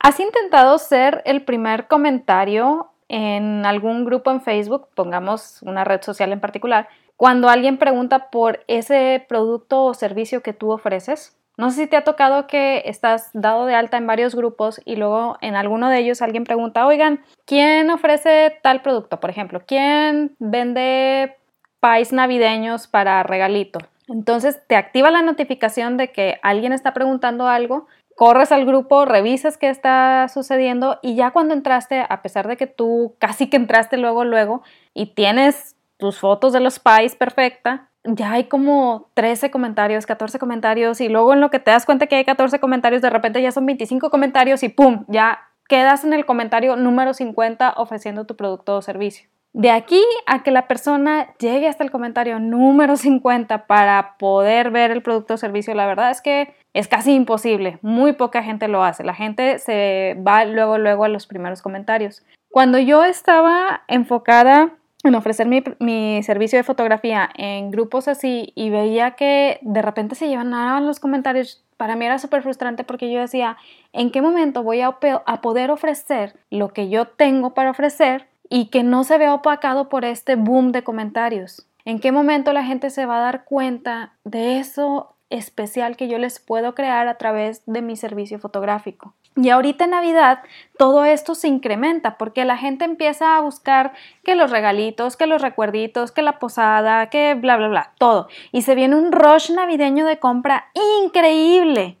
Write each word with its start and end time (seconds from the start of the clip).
¿Has 0.00 0.20
intentado 0.20 0.78
ser 0.78 1.22
el 1.24 1.44
primer 1.44 1.88
comentario 1.88 2.92
en 3.08 3.66
algún 3.66 4.04
grupo 4.04 4.30
en 4.30 4.40
Facebook, 4.40 4.88
pongamos 4.94 5.60
una 5.62 5.84
red 5.84 6.02
social 6.02 6.32
en 6.32 6.40
particular, 6.40 6.88
cuando 7.16 7.48
alguien 7.48 7.78
pregunta 7.78 8.30
por 8.30 8.64
ese 8.68 9.24
producto 9.28 9.84
o 9.84 9.94
servicio 9.94 10.42
que 10.42 10.52
tú 10.52 10.70
ofreces? 10.70 11.36
No 11.56 11.70
sé 11.70 11.82
si 11.82 11.86
te 11.88 11.96
ha 11.96 12.04
tocado 12.04 12.46
que 12.46 12.82
estás 12.84 13.30
dado 13.32 13.66
de 13.66 13.74
alta 13.74 13.96
en 13.96 14.06
varios 14.06 14.36
grupos 14.36 14.80
y 14.84 14.94
luego 14.94 15.36
en 15.40 15.56
alguno 15.56 15.88
de 15.88 15.98
ellos 15.98 16.22
alguien 16.22 16.44
pregunta, 16.44 16.86
oigan, 16.86 17.24
¿quién 17.44 17.90
ofrece 17.90 18.56
tal 18.62 18.82
producto? 18.82 19.18
Por 19.18 19.30
ejemplo, 19.30 19.62
¿quién 19.66 20.36
vende 20.38 21.36
pais 21.80 22.12
navideños 22.12 22.86
para 22.86 23.24
regalito? 23.24 23.80
Entonces 24.06 24.60
te 24.68 24.76
activa 24.76 25.10
la 25.10 25.22
notificación 25.22 25.96
de 25.96 26.12
que 26.12 26.38
alguien 26.42 26.72
está 26.72 26.94
preguntando 26.94 27.48
algo, 27.48 27.88
corres 28.18 28.50
al 28.50 28.66
grupo, 28.66 29.04
revisas 29.04 29.56
qué 29.58 29.70
está 29.70 30.26
sucediendo 30.26 30.98
y 31.02 31.14
ya 31.14 31.30
cuando 31.30 31.54
entraste, 31.54 32.04
a 32.06 32.20
pesar 32.20 32.48
de 32.48 32.56
que 32.56 32.66
tú 32.66 33.14
casi 33.20 33.48
que 33.48 33.56
entraste 33.56 33.96
luego, 33.96 34.24
luego 34.24 34.62
y 34.92 35.14
tienes 35.14 35.76
tus 35.98 36.18
fotos 36.18 36.52
de 36.52 36.58
los 36.58 36.80
pais 36.80 37.14
perfecta, 37.14 37.90
ya 38.02 38.32
hay 38.32 38.44
como 38.44 39.08
13 39.14 39.52
comentarios, 39.52 40.04
14 40.04 40.40
comentarios 40.40 41.00
y 41.00 41.08
luego 41.08 41.32
en 41.32 41.40
lo 41.40 41.50
que 41.50 41.60
te 41.60 41.70
das 41.70 41.86
cuenta 41.86 42.08
que 42.08 42.16
hay 42.16 42.24
14 42.24 42.58
comentarios, 42.58 43.02
de 43.02 43.10
repente 43.10 43.40
ya 43.40 43.52
son 43.52 43.66
25 43.66 44.10
comentarios 44.10 44.64
y 44.64 44.68
¡pum! 44.68 45.04
Ya 45.06 45.38
quedas 45.68 46.02
en 46.02 46.12
el 46.12 46.26
comentario 46.26 46.74
número 46.74 47.14
50 47.14 47.74
ofreciendo 47.76 48.24
tu 48.24 48.34
producto 48.34 48.78
o 48.78 48.82
servicio. 48.82 49.28
De 49.52 49.70
aquí 49.70 50.02
a 50.26 50.42
que 50.42 50.50
la 50.50 50.68
persona 50.68 51.34
llegue 51.38 51.68
hasta 51.68 51.82
el 51.82 51.90
comentario 51.90 52.38
número 52.38 52.96
50 52.96 53.66
para 53.66 54.16
poder 54.18 54.70
ver 54.70 54.90
el 54.90 55.02
producto 55.02 55.34
o 55.34 55.36
servicio, 55.38 55.74
la 55.74 55.86
verdad 55.86 56.10
es 56.10 56.20
que 56.20 56.54
es 56.74 56.86
casi 56.86 57.12
imposible. 57.14 57.78
Muy 57.82 58.12
poca 58.12 58.42
gente 58.42 58.68
lo 58.68 58.84
hace. 58.84 59.04
La 59.04 59.14
gente 59.14 59.58
se 59.58 60.16
va 60.26 60.44
luego, 60.44 60.78
luego 60.78 61.04
a 61.04 61.08
los 61.08 61.26
primeros 61.26 61.62
comentarios. 61.62 62.22
Cuando 62.50 62.78
yo 62.78 63.04
estaba 63.04 63.82
enfocada 63.88 64.74
en 65.02 65.14
ofrecer 65.14 65.46
mi, 65.46 66.22
servicio 66.22 66.58
de 66.58 66.64
fotografía 66.64 67.28
en 67.36 67.70
grupos 67.70 68.06
así 68.06 68.52
y 68.54 68.70
veía 68.70 69.12
que 69.12 69.58
de 69.62 69.82
repente 69.82 70.14
se 70.14 70.28
llevaban 70.28 70.86
los 70.86 71.00
comentarios, 71.00 71.64
para 71.76 71.96
mí 71.96 72.04
era 72.04 72.18
súper 72.18 72.42
frustrante 72.42 72.84
porque 72.84 73.10
yo 73.10 73.20
decía, 73.20 73.56
¿en 73.92 74.10
qué 74.10 74.22
momento 74.22 74.62
voy 74.62 74.82
a 74.82 74.98
poder 75.40 75.70
ofrecer 75.70 76.36
lo 76.50 76.72
que 76.72 76.88
yo 76.88 77.06
tengo 77.06 77.54
para 77.54 77.70
ofrecer 77.70 78.27
y 78.48 78.66
que 78.66 78.82
no 78.82 79.04
se 79.04 79.18
vea 79.18 79.34
opacado 79.34 79.88
por 79.88 80.04
este 80.04 80.36
boom 80.36 80.72
de 80.72 80.84
comentarios? 80.84 81.66
¿En 81.84 82.00
qué 82.00 82.12
momento 82.12 82.52
la 82.52 82.64
gente 82.64 82.90
se 82.90 83.06
va 83.06 83.18
a 83.18 83.22
dar 83.22 83.44
cuenta 83.44 84.12
de 84.24 84.58
eso 84.58 85.14
especial 85.30 85.96
que 85.96 86.08
yo 86.08 86.18
les 86.18 86.38
puedo 86.40 86.74
crear 86.74 87.08
a 87.08 87.18
través 87.18 87.62
de 87.66 87.82
mi 87.82 87.96
servicio 87.96 88.38
fotográfico? 88.38 89.14
Y 89.36 89.50
ahorita 89.50 89.84
en 89.84 89.90
Navidad 89.90 90.40
todo 90.76 91.04
esto 91.04 91.34
se 91.34 91.46
incrementa 91.46 92.18
porque 92.18 92.44
la 92.44 92.56
gente 92.56 92.84
empieza 92.84 93.36
a 93.36 93.40
buscar 93.40 93.92
que 94.24 94.34
los 94.34 94.50
regalitos, 94.50 95.16
que 95.16 95.26
los 95.26 95.40
recuerditos, 95.40 96.10
que 96.10 96.22
la 96.22 96.40
posada, 96.40 97.08
que 97.08 97.34
bla, 97.34 97.56
bla, 97.56 97.68
bla, 97.68 97.92
todo. 97.98 98.28
Y 98.50 98.62
se 98.62 98.74
viene 98.74 98.96
un 98.96 99.12
rush 99.12 99.52
navideño 99.52 100.06
de 100.06 100.18
compra 100.18 100.66
increíble. 101.02 101.98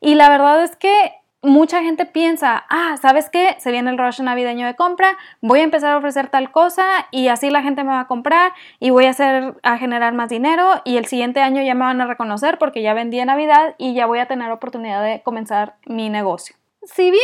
Y 0.00 0.14
la 0.14 0.28
verdad 0.28 0.62
es 0.62 0.76
que 0.76 1.12
mucha 1.46 1.82
gente 1.82 2.06
piensa, 2.06 2.64
ah, 2.68 2.96
¿sabes 3.00 3.30
qué? 3.30 3.56
Se 3.58 3.72
viene 3.72 3.90
el 3.90 3.98
rush 3.98 4.20
navideño 4.20 4.66
de 4.66 4.76
compra, 4.76 5.16
voy 5.40 5.60
a 5.60 5.64
empezar 5.64 5.92
a 5.92 5.98
ofrecer 5.98 6.28
tal 6.28 6.50
cosa 6.50 6.84
y 7.10 7.28
así 7.28 7.50
la 7.50 7.62
gente 7.62 7.84
me 7.84 7.90
va 7.90 8.00
a 8.00 8.06
comprar 8.06 8.52
y 8.80 8.90
voy 8.90 9.06
a 9.06 9.10
hacer 9.10 9.54
a 9.62 9.78
generar 9.78 10.12
más 10.14 10.28
dinero 10.28 10.82
y 10.84 10.96
el 10.96 11.06
siguiente 11.06 11.40
año 11.40 11.62
ya 11.62 11.74
me 11.74 11.84
van 11.84 12.00
a 12.00 12.06
reconocer 12.06 12.58
porque 12.58 12.82
ya 12.82 12.94
vendí 12.94 13.18
en 13.18 13.28
Navidad 13.28 13.74
y 13.78 13.94
ya 13.94 14.06
voy 14.06 14.18
a 14.18 14.26
tener 14.26 14.50
oportunidad 14.50 15.02
de 15.02 15.22
comenzar 15.22 15.76
mi 15.86 16.08
negocio 16.10 16.56
si 16.86 17.10
bien 17.10 17.22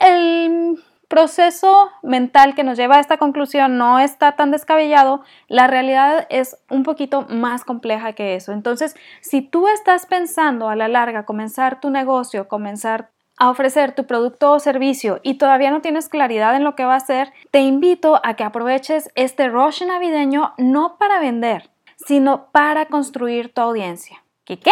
el 0.00 0.82
proceso 1.08 1.90
mental 2.02 2.54
que 2.54 2.64
nos 2.64 2.78
lleva 2.78 2.96
a 2.96 3.00
esta 3.00 3.18
conclusión 3.18 3.76
no 3.76 3.98
está 3.98 4.32
tan 4.32 4.50
descabellado, 4.50 5.22
la 5.46 5.66
realidad 5.66 6.26
es 6.30 6.56
un 6.70 6.84
poquito 6.84 7.26
más 7.28 7.64
compleja 7.64 8.14
que 8.14 8.34
eso. 8.34 8.52
Entonces, 8.52 8.96
si 9.20 9.42
tú 9.42 9.68
estás 9.68 10.06
pensando 10.06 10.70
a 10.70 10.76
la 10.76 10.88
larga 10.88 11.26
comenzar 11.26 11.80
tu 11.80 11.90
negocio, 11.90 12.48
comenzar 12.48 13.10
a 13.42 13.50
ofrecer 13.50 13.92
tu 13.92 14.06
producto 14.06 14.52
o 14.52 14.60
servicio 14.60 15.18
y 15.24 15.34
todavía 15.34 15.72
no 15.72 15.80
tienes 15.80 16.08
claridad 16.08 16.54
en 16.54 16.62
lo 16.62 16.76
que 16.76 16.84
va 16.84 16.94
a 16.94 16.98
hacer, 16.98 17.32
te 17.50 17.58
invito 17.58 18.20
a 18.22 18.36
que 18.36 18.44
aproveches 18.44 19.10
este 19.16 19.48
rush 19.48 19.82
navideño 19.84 20.54
no 20.58 20.96
para 20.96 21.18
vender, 21.18 21.68
sino 21.96 22.52
para 22.52 22.86
construir 22.86 23.52
tu 23.52 23.60
audiencia. 23.60 24.22
¿Qué 24.44 24.60
qué? 24.60 24.70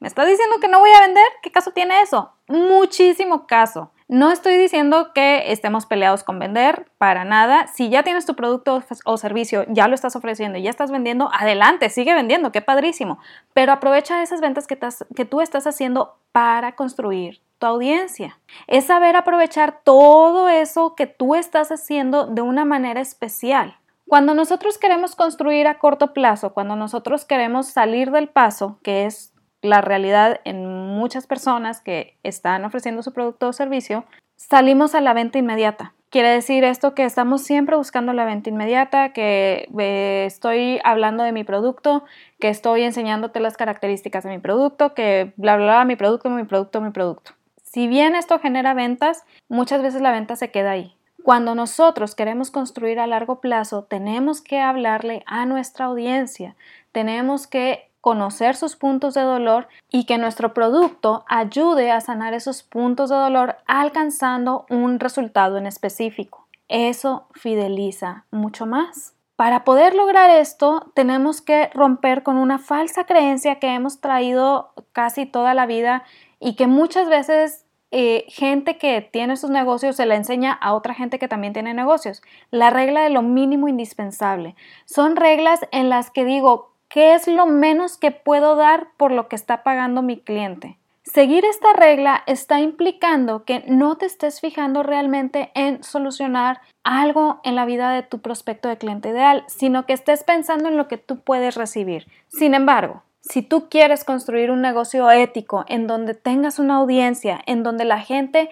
¿Me 0.00 0.08
estás 0.08 0.26
diciendo 0.26 0.56
que 0.60 0.66
no 0.66 0.80
voy 0.80 0.90
a 0.90 1.02
vender? 1.02 1.28
¿Qué 1.42 1.52
caso 1.52 1.70
tiene 1.70 2.02
eso? 2.02 2.32
Muchísimo 2.48 3.46
caso. 3.46 3.92
No 4.08 4.32
estoy 4.32 4.56
diciendo 4.56 5.12
que 5.14 5.52
estemos 5.52 5.84
peleados 5.84 6.24
con 6.24 6.38
vender, 6.38 6.90
para 6.96 7.26
nada. 7.26 7.66
Si 7.66 7.90
ya 7.90 8.02
tienes 8.02 8.24
tu 8.24 8.34
producto 8.34 8.82
o 9.04 9.18
servicio, 9.18 9.66
ya 9.68 9.86
lo 9.86 9.94
estás 9.94 10.16
ofreciendo 10.16 10.58
ya 10.58 10.70
estás 10.70 10.90
vendiendo, 10.90 11.28
adelante, 11.32 11.90
sigue 11.90 12.14
vendiendo, 12.14 12.50
qué 12.50 12.62
padrísimo. 12.62 13.18
Pero 13.52 13.70
aprovecha 13.70 14.22
esas 14.22 14.40
ventas 14.40 14.66
que, 14.66 14.78
que 15.14 15.24
tú 15.26 15.42
estás 15.42 15.66
haciendo 15.66 16.16
para 16.32 16.74
construir 16.74 17.42
tu 17.58 17.66
audiencia. 17.66 18.38
Es 18.66 18.86
saber 18.86 19.14
aprovechar 19.14 19.80
todo 19.84 20.48
eso 20.48 20.94
que 20.94 21.06
tú 21.06 21.34
estás 21.34 21.70
haciendo 21.70 22.26
de 22.26 22.40
una 22.40 22.64
manera 22.64 23.02
especial. 23.02 23.76
Cuando 24.06 24.32
nosotros 24.32 24.78
queremos 24.78 25.16
construir 25.16 25.66
a 25.66 25.78
corto 25.78 26.14
plazo, 26.14 26.54
cuando 26.54 26.76
nosotros 26.76 27.26
queremos 27.26 27.66
salir 27.66 28.10
del 28.10 28.28
paso, 28.28 28.78
que 28.82 29.04
es 29.04 29.34
la 29.62 29.80
realidad 29.80 30.40
en 30.44 30.66
muchas 30.66 31.26
personas 31.26 31.80
que 31.80 32.16
están 32.22 32.64
ofreciendo 32.64 33.02
su 33.02 33.12
producto 33.12 33.48
o 33.48 33.52
servicio, 33.52 34.04
salimos 34.36 34.94
a 34.94 35.00
la 35.00 35.14
venta 35.14 35.38
inmediata. 35.38 35.94
Quiere 36.10 36.30
decir 36.30 36.64
esto 36.64 36.94
que 36.94 37.04
estamos 37.04 37.42
siempre 37.42 37.76
buscando 37.76 38.14
la 38.14 38.24
venta 38.24 38.48
inmediata, 38.48 39.12
que 39.12 39.68
eh, 39.78 40.24
estoy 40.26 40.80
hablando 40.82 41.22
de 41.22 41.32
mi 41.32 41.44
producto, 41.44 42.04
que 42.40 42.48
estoy 42.48 42.82
enseñándote 42.82 43.40
las 43.40 43.58
características 43.58 44.24
de 44.24 44.30
mi 44.30 44.38
producto, 44.38 44.94
que 44.94 45.34
bla, 45.36 45.56
bla, 45.56 45.66
bla, 45.66 45.84
mi 45.84 45.96
producto, 45.96 46.30
mi 46.30 46.44
producto, 46.44 46.80
mi 46.80 46.90
producto. 46.90 47.32
Si 47.62 47.88
bien 47.88 48.14
esto 48.14 48.38
genera 48.38 48.72
ventas, 48.72 49.24
muchas 49.48 49.82
veces 49.82 50.00
la 50.00 50.12
venta 50.12 50.34
se 50.36 50.50
queda 50.50 50.70
ahí. 50.70 50.94
Cuando 51.22 51.54
nosotros 51.54 52.14
queremos 52.14 52.50
construir 52.50 53.00
a 53.00 53.06
largo 53.06 53.42
plazo, 53.42 53.84
tenemos 53.84 54.40
que 54.40 54.60
hablarle 54.60 55.22
a 55.26 55.44
nuestra 55.44 55.84
audiencia, 55.84 56.56
tenemos 56.92 57.46
que 57.46 57.87
conocer 58.00 58.56
sus 58.56 58.76
puntos 58.76 59.14
de 59.14 59.22
dolor 59.22 59.68
y 59.90 60.04
que 60.04 60.18
nuestro 60.18 60.54
producto 60.54 61.24
ayude 61.28 61.90
a 61.90 62.00
sanar 62.00 62.34
esos 62.34 62.62
puntos 62.62 63.10
de 63.10 63.16
dolor 63.16 63.56
alcanzando 63.66 64.66
un 64.70 65.00
resultado 65.00 65.58
en 65.58 65.66
específico. 65.66 66.46
Eso 66.68 67.26
fideliza 67.32 68.24
mucho 68.30 68.66
más. 68.66 69.14
Para 69.36 69.64
poder 69.64 69.94
lograr 69.94 70.30
esto, 70.30 70.90
tenemos 70.94 71.40
que 71.40 71.70
romper 71.72 72.22
con 72.22 72.36
una 72.36 72.58
falsa 72.58 73.04
creencia 73.04 73.60
que 73.60 73.68
hemos 73.68 74.00
traído 74.00 74.72
casi 74.92 75.26
toda 75.26 75.54
la 75.54 75.66
vida 75.66 76.02
y 76.40 76.54
que 76.54 76.66
muchas 76.66 77.08
veces 77.08 77.64
eh, 77.90 78.26
gente 78.28 78.76
que 78.76 79.00
tiene 79.00 79.36
sus 79.36 79.48
negocios 79.48 79.96
se 79.96 80.06
la 80.06 80.16
enseña 80.16 80.52
a 80.52 80.74
otra 80.74 80.92
gente 80.92 81.18
que 81.18 81.28
también 81.28 81.52
tiene 81.52 81.72
negocios. 81.72 82.20
La 82.50 82.70
regla 82.70 83.02
de 83.02 83.10
lo 83.10 83.22
mínimo 83.22 83.68
indispensable. 83.68 84.56
Son 84.84 85.16
reglas 85.16 85.60
en 85.70 85.88
las 85.88 86.10
que 86.10 86.24
digo, 86.24 86.72
¿Qué 86.88 87.14
es 87.14 87.28
lo 87.28 87.44
menos 87.44 87.98
que 87.98 88.10
puedo 88.10 88.56
dar 88.56 88.88
por 88.96 89.12
lo 89.12 89.28
que 89.28 89.36
está 89.36 89.62
pagando 89.62 90.00
mi 90.00 90.18
cliente? 90.20 90.78
Seguir 91.02 91.44
esta 91.44 91.72
regla 91.74 92.22
está 92.26 92.60
implicando 92.60 93.44
que 93.44 93.62
no 93.66 93.96
te 93.96 94.06
estés 94.06 94.40
fijando 94.40 94.82
realmente 94.82 95.50
en 95.54 95.82
solucionar 95.82 96.60
algo 96.84 97.40
en 97.44 97.56
la 97.56 97.66
vida 97.66 97.90
de 97.92 98.02
tu 98.02 98.20
prospecto 98.20 98.68
de 98.68 98.78
cliente 98.78 99.10
ideal, 99.10 99.44
sino 99.48 99.84
que 99.84 99.92
estés 99.92 100.24
pensando 100.24 100.68
en 100.68 100.76
lo 100.76 100.88
que 100.88 100.96
tú 100.98 101.20
puedes 101.20 101.56
recibir. 101.56 102.06
Sin 102.28 102.54
embargo, 102.54 103.02
si 103.20 103.42
tú 103.42 103.68
quieres 103.68 104.04
construir 104.04 104.50
un 104.50 104.62
negocio 104.62 105.10
ético 105.10 105.64
en 105.68 105.86
donde 105.86 106.14
tengas 106.14 106.58
una 106.58 106.76
audiencia, 106.76 107.40
en 107.46 107.62
donde 107.62 107.84
la 107.84 108.00
gente 108.00 108.48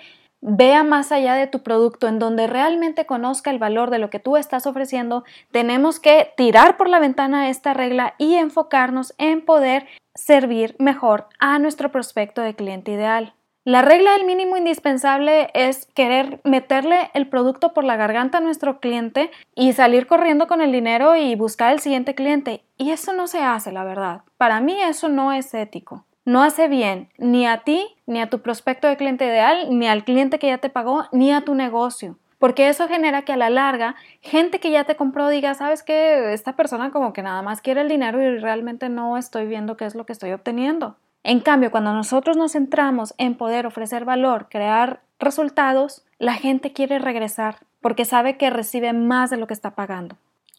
vea 0.49 0.84
más 0.84 1.11
allá 1.11 1.35
de 1.35 1.49
tu 1.49 1.62
producto, 1.65 2.06
en 2.06 2.20
donde 2.20 2.47
realmente 2.47 3.05
conozca 3.05 3.50
el 3.50 3.59
valor 3.59 3.91
de 3.91 3.99
lo 3.99 4.11
que 4.11 4.20
tú 4.20 4.37
estás 4.37 4.67
ofreciendo, 4.67 5.25
tenemos 5.50 5.99
que 5.99 6.32
tirar 6.37 6.76
por 6.76 6.88
la 6.88 7.00
ventana 7.00 7.50
esta 7.50 7.75
regla 7.75 8.15
y 8.17 8.37
enfocarnos 8.37 9.12
en 9.19 9.44
poder 9.44 9.87
servir 10.15 10.76
mejor 10.79 11.26
a 11.41 11.59
nuestro 11.59 11.91
prospecto 11.91 12.43
de 12.43 12.55
cliente 12.55 12.93
ideal. 12.93 13.35
La 13.65 13.82
regla 13.82 14.12
del 14.12 14.25
mínimo 14.25 14.56
indispensable 14.56 15.50
es 15.53 15.87
querer 15.87 16.41
meterle 16.44 17.11
el 17.15 17.29
producto 17.29 17.75
por 17.75 17.82
la 17.82 17.97
garganta 17.97 18.38
a 18.38 18.41
nuestro 18.41 18.79
cliente 18.79 19.32
y 19.56 19.73
salir 19.73 20.06
corriendo 20.06 20.47
con 20.47 20.61
el 20.61 20.70
dinero 20.70 21.17
y 21.17 21.35
buscar 21.35 21.73
el 21.73 21.81
siguiente 21.81 22.15
cliente. 22.15 22.62
Y 22.76 22.93
eso 22.93 23.12
no 23.12 23.26
se 23.26 23.41
hace, 23.41 23.73
la 23.73 23.82
verdad. 23.82 24.20
Para 24.37 24.61
mí 24.61 24.81
eso 24.81 25.09
no 25.09 25.32
es 25.32 25.53
ético 25.53 26.05
no 26.26 26.43
hace 26.43 26.69
bien 26.69 27.08
ni 27.17 27.46
a 27.46 27.58
ti, 27.58 27.87
ni 28.05 28.20
a 28.20 28.28
tu 28.28 28.43
prospecto 28.43 28.88
de 28.88 28.96
cliente 28.96 29.25
ideal, 29.25 29.69
ni 29.70 29.87
al 29.87 30.05
cliente 30.05 30.38
que 30.38 30.49
ya 30.49 30.58
te 30.58 30.69
pagó, 30.69 31.05
ni 31.12 31.32
a 31.32 31.40
tu 31.43 31.55
negocio. 31.55 32.19
Porque 32.38 32.69
eso 32.69 32.87
genera 32.88 33.23
que 33.23 33.32
a 33.32 33.37
la 33.37 33.49
larga, 33.49 33.94
gente 34.20 34.61
que 34.61 34.70
ya 34.70 34.84
te 34.84 34.96
compró 34.96 35.28
diga, 35.28 35.55
sabes 35.55 35.82
que 35.82 36.34
esta 36.34 36.55
persona 36.55 36.90
como 36.90 37.12
que 37.14 37.23
nada 37.23 37.40
más 37.43 37.62
quiere 37.62 37.81
el 37.81 37.88
dinero 37.88 38.20
y 38.20 38.38
realmente 38.38 38.88
no 38.88 39.17
estoy 39.17 39.46
viendo 39.46 39.76
qué 39.76 39.87
es 39.87 39.94
lo 39.94 40.05
que 40.05 40.12
estoy 40.12 40.32
obteniendo. 40.32 40.96
En 41.23 41.40
cambio, 41.40 41.70
cuando 41.70 41.94
nosotros 41.94 42.37
nos 42.37 42.52
centramos 42.52 43.14
en 43.19 43.37
poder 43.37 43.64
ofrecer 43.67 44.05
valor, 44.05 44.49
crear 44.50 45.00
resultados, 45.19 46.05
la 46.19 46.34
gente 46.34 46.72
quiere 46.72 46.99
regresar 46.99 47.61
porque 47.81 48.05
sabe 48.05 48.37
que 48.37 48.50
recibe 48.50 48.93
más 48.93 49.31
de 49.31 49.37
lo 49.37 49.46
que 49.46 49.55
está 49.55 49.76
pagando. 49.76 50.17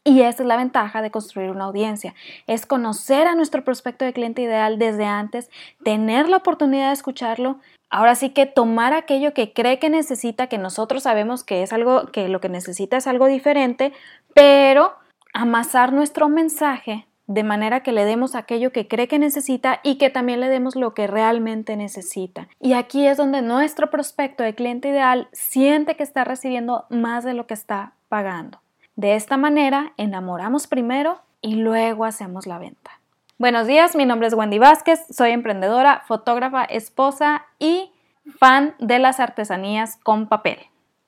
Y 0.08 0.22
esa 0.22 0.44
es 0.44 0.48
la 0.48 0.56
ventaja 0.56 1.02
de 1.02 1.12
construir 1.12 1.50
una 1.50 1.66
audiencia, 1.66 2.16
es 2.48 2.66
conocer 2.66 3.28
a 3.28 3.36
nuestro 3.36 3.66
prospecto 3.66 4.06
de 4.06 4.14
cliente 4.14 4.42
ideal 4.42 4.80
desde 4.80 5.04
antes, 5.04 5.50
tener 5.84 6.30
la 6.30 6.38
oportunidad 6.38 6.88
de 6.88 6.94
escucharlo, 6.94 7.60
ahora 7.90 8.16
sí 8.16 8.30
que 8.30 8.46
tomar 8.46 8.94
aquello 8.94 9.34
que 9.34 9.52
cree 9.52 9.80
que 9.80 9.90
necesita, 9.90 10.48
que 10.48 10.58
nosotros 10.58 11.04
sabemos 11.04 11.44
que 11.44 11.62
es 11.62 11.74
algo 11.74 12.06
que 12.06 12.30
lo 12.30 12.40
que 12.40 12.48
necesita 12.48 12.96
es 12.96 13.06
algo 13.06 13.26
diferente, 13.26 13.92
pero 14.34 14.94
amasar 15.34 15.92
nuestro 15.92 16.30
mensaje 16.30 17.06
de 17.26 17.44
manera 17.44 17.84
que 17.84 17.92
le 17.92 18.06
demos 18.06 18.34
aquello 18.34 18.72
que 18.72 18.88
cree 18.88 19.10
que 19.10 19.20
necesita 19.20 19.82
y 19.84 19.98
que 19.98 20.10
también 20.10 20.40
le 20.40 20.48
demos 20.48 20.78
lo 20.78 20.94
que 20.94 21.08
realmente 21.08 21.76
necesita. 21.76 22.48
Y 22.62 22.72
aquí 22.72 23.06
es 23.06 23.18
donde 23.18 23.42
nuestro 23.42 23.90
prospecto 23.90 24.42
de 24.42 24.56
cliente 24.56 24.88
ideal 24.88 25.28
siente 25.34 25.98
que 25.98 26.04
está 26.04 26.24
recibiendo 26.24 26.86
más 26.90 27.26
de 27.26 27.34
lo 27.34 27.46
que 27.46 27.56
está 27.56 27.92
pagando. 28.08 28.62
De 28.98 29.14
esta 29.14 29.38
manera, 29.38 29.94
enamoramos 29.98 30.66
primero 30.66 31.22
y 31.40 31.54
luego 31.54 32.04
hacemos 32.04 32.48
la 32.48 32.58
venta. 32.58 33.00
Buenos 33.38 33.68
días, 33.68 33.96
mi 33.96 34.06
nombre 34.06 34.28
es 34.28 34.34
Wendy 34.34 34.58
Vázquez, 34.58 35.06
soy 35.16 35.30
emprendedora, 35.30 36.02
fotógrafa, 36.08 36.64
esposa 36.64 37.46
y 37.60 37.92
fan 38.40 38.74
de 38.80 38.98
las 38.98 39.20
artesanías 39.20 39.98
con 39.98 40.26
papel. 40.28 40.58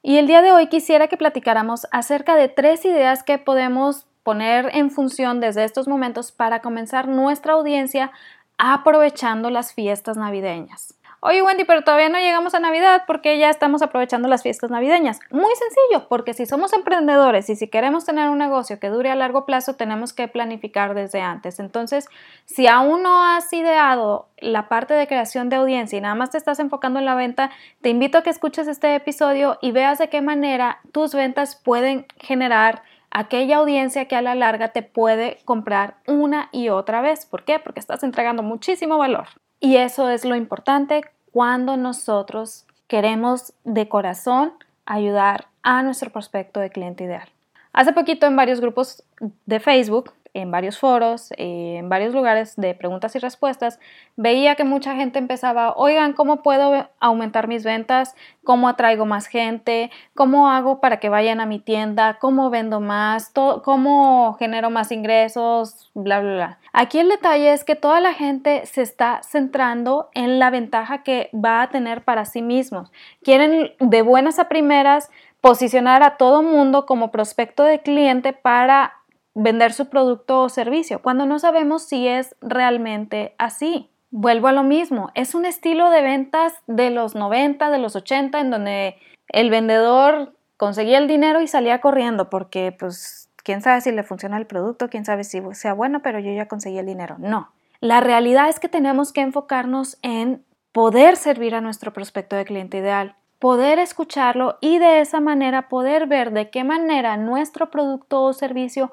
Y 0.03 0.17
el 0.17 0.27
día 0.27 0.43
de 0.43 0.51
hoy 0.51 0.67
quisiera 0.67 1.07
que 1.07 1.17
platicáramos 1.17 1.87
acerca 1.91 2.35
de 2.35 2.47
tres 2.47 2.85
ideas 2.85 3.23
que 3.23 3.39
podemos 3.39 4.05
poner 4.21 4.69
en 4.75 4.91
función 4.91 5.39
desde 5.39 5.63
estos 5.63 5.87
momentos 5.87 6.31
para 6.31 6.61
comenzar 6.61 7.07
nuestra 7.07 7.53
audiencia 7.53 8.11
aprovechando 8.59 9.49
las 9.49 9.73
fiestas 9.73 10.15
navideñas. 10.15 10.93
Oye 11.21 11.41
Wendy, 11.41 11.65
pero 11.65 11.81
todavía 11.81 12.07
no 12.07 12.17
llegamos 12.17 12.55
a 12.55 12.61
Navidad 12.61 13.03
porque 13.05 13.37
ya 13.37 13.49
estamos 13.49 13.81
aprovechando 13.81 14.29
las 14.29 14.41
fiestas 14.41 14.71
navideñas. 14.71 15.19
Muy 15.31 15.53
sencillo, 15.53 16.07
porque 16.07 16.33
si 16.33 16.45
somos 16.45 16.71
emprendedores 16.71 17.49
y 17.49 17.57
si 17.57 17.67
queremos 17.67 18.05
tener 18.05 18.29
un 18.29 18.37
negocio 18.37 18.79
que 18.79 18.87
dure 18.87 19.11
a 19.11 19.15
largo 19.15 19.45
plazo, 19.45 19.75
tenemos 19.75 20.13
que 20.13 20.29
planificar 20.29 20.93
desde 20.93 21.19
antes. 21.19 21.59
Entonces, 21.59 22.07
si 22.45 22.67
aún 22.67 23.03
no 23.03 23.21
has 23.21 23.51
ideado 23.51 24.29
la 24.37 24.69
parte 24.69 24.93
de 24.93 25.07
creación 25.07 25.49
de 25.49 25.57
audiencia 25.57 25.97
y 25.97 26.01
nada 26.01 26.15
más 26.15 26.29
te 26.29 26.37
estás 26.37 26.59
enfocando 26.59 26.99
en 26.99 27.05
la 27.05 27.15
venta, 27.15 27.51
te 27.81 27.89
invito 27.89 28.17
a 28.17 28.23
que 28.23 28.29
escuches 28.29 28.69
este 28.69 28.95
episodio 28.95 29.57
y 29.61 29.73
veas 29.73 29.97
de 29.97 30.07
qué 30.07 30.21
manera 30.21 30.79
tus 30.93 31.13
ventas 31.13 31.57
pueden 31.57 32.05
generar 32.17 32.81
aquella 33.11 33.57
audiencia 33.57 34.05
que 34.05 34.15
a 34.15 34.21
la 34.21 34.35
larga 34.35 34.69
te 34.69 34.83
puede 34.83 35.39
comprar 35.43 35.95
una 36.07 36.47
y 36.53 36.69
otra 36.69 37.01
vez. 37.01 37.25
¿Por 37.25 37.43
qué? 37.43 37.59
Porque 37.59 37.81
estás 37.81 38.03
entregando 38.03 38.41
muchísimo 38.41 38.97
valor. 38.97 39.27
Y 39.59 39.75
eso 39.77 40.09
es 40.09 40.25
lo 40.25 40.35
importante 40.35 41.03
cuando 41.31 41.77
nosotros 41.77 42.65
queremos 42.87 43.53
de 43.63 43.87
corazón 43.87 44.53
ayudar 44.85 45.47
a 45.61 45.83
nuestro 45.83 46.09
prospecto 46.11 46.59
de 46.59 46.69
cliente 46.69 47.03
ideal. 47.03 47.29
Hace 47.73 47.93
poquito 47.93 48.25
en 48.25 48.35
varios 48.35 48.61
grupos 48.61 49.03
de 49.45 49.59
Facebook 49.59 50.13
en 50.33 50.51
varios 50.51 50.77
foros, 50.77 51.29
en 51.37 51.89
varios 51.89 52.13
lugares 52.13 52.55
de 52.55 52.73
preguntas 52.73 53.15
y 53.15 53.19
respuestas, 53.19 53.79
veía 54.15 54.55
que 54.55 54.63
mucha 54.63 54.95
gente 54.95 55.19
empezaba, 55.19 55.73
oigan, 55.75 56.13
¿cómo 56.13 56.41
puedo 56.41 56.89
aumentar 56.99 57.47
mis 57.47 57.63
ventas? 57.63 58.15
¿Cómo 58.43 58.67
atraigo 58.67 59.05
más 59.05 59.27
gente? 59.27 59.91
¿Cómo 60.15 60.49
hago 60.49 60.79
para 60.81 60.99
que 60.99 61.09
vayan 61.09 61.39
a 61.39 61.45
mi 61.45 61.59
tienda? 61.59 62.17
¿Cómo 62.19 62.49
vendo 62.49 62.79
más? 62.79 63.31
¿Cómo 63.63 64.35
genero 64.39 64.69
más 64.69 64.91
ingresos? 64.91 65.91
Bla, 65.93 66.19
bla, 66.19 66.33
bla. 66.33 66.59
Aquí 66.73 66.99
el 66.99 67.09
detalle 67.09 67.53
es 67.53 67.63
que 67.63 67.75
toda 67.75 67.99
la 67.99 68.13
gente 68.13 68.65
se 68.65 68.81
está 68.81 69.21
centrando 69.23 70.09
en 70.13 70.39
la 70.39 70.49
ventaja 70.49 71.03
que 71.03 71.29
va 71.33 71.61
a 71.61 71.69
tener 71.69 72.03
para 72.03 72.25
sí 72.25 72.41
mismos. 72.41 72.91
Quieren 73.23 73.73
de 73.79 74.01
buenas 74.01 74.39
a 74.39 74.49
primeras 74.49 75.09
posicionar 75.41 76.03
a 76.03 76.17
todo 76.17 76.43
mundo 76.43 76.85
como 76.85 77.11
prospecto 77.11 77.63
de 77.63 77.79
cliente 77.79 78.33
para 78.33 78.98
vender 79.41 79.71
su 79.71 79.89
producto 79.89 80.41
o 80.41 80.49
servicio, 80.49 81.01
cuando 81.01 81.25
no 81.25 81.39
sabemos 81.39 81.83
si 81.83 82.07
es 82.07 82.35
realmente 82.41 83.33
así. 83.37 83.89
Vuelvo 84.11 84.47
a 84.47 84.51
lo 84.51 84.63
mismo, 84.63 85.11
es 85.13 85.35
un 85.35 85.45
estilo 85.45 85.89
de 85.89 86.01
ventas 86.01 86.53
de 86.67 86.89
los 86.89 87.15
90, 87.15 87.69
de 87.69 87.77
los 87.77 87.95
80, 87.95 88.39
en 88.41 88.49
donde 88.49 88.97
el 89.29 89.49
vendedor 89.49 90.33
conseguía 90.57 90.97
el 90.97 91.07
dinero 91.07 91.41
y 91.41 91.47
salía 91.47 91.79
corriendo 91.79 92.29
porque 92.29 92.75
pues 92.77 93.29
quién 93.43 93.61
sabe 93.61 93.81
si 93.81 93.91
le 93.91 94.03
funciona 94.03 94.37
el 94.37 94.47
producto, 94.47 94.89
quién 94.89 95.05
sabe 95.05 95.23
si 95.23 95.41
sea 95.53 95.73
bueno, 95.73 96.01
pero 96.01 96.19
yo 96.19 96.31
ya 96.33 96.47
conseguí 96.47 96.77
el 96.79 96.87
dinero. 96.87 97.15
No, 97.19 97.51
la 97.79 98.01
realidad 98.01 98.49
es 98.49 98.59
que 98.59 98.67
tenemos 98.67 99.13
que 99.13 99.21
enfocarnos 99.21 99.97
en 100.01 100.43
poder 100.73 101.15
servir 101.15 101.55
a 101.55 101.61
nuestro 101.61 101.93
prospecto 101.93 102.35
de 102.35 102.45
cliente 102.45 102.77
ideal, 102.77 103.15
poder 103.39 103.79
escucharlo 103.79 104.57
y 104.59 104.79
de 104.79 104.99
esa 104.99 105.21
manera 105.21 105.69
poder 105.69 106.07
ver 106.07 106.31
de 106.31 106.49
qué 106.49 106.63
manera 106.63 107.15
nuestro 107.15 107.71
producto 107.71 108.21
o 108.21 108.33
servicio 108.33 108.91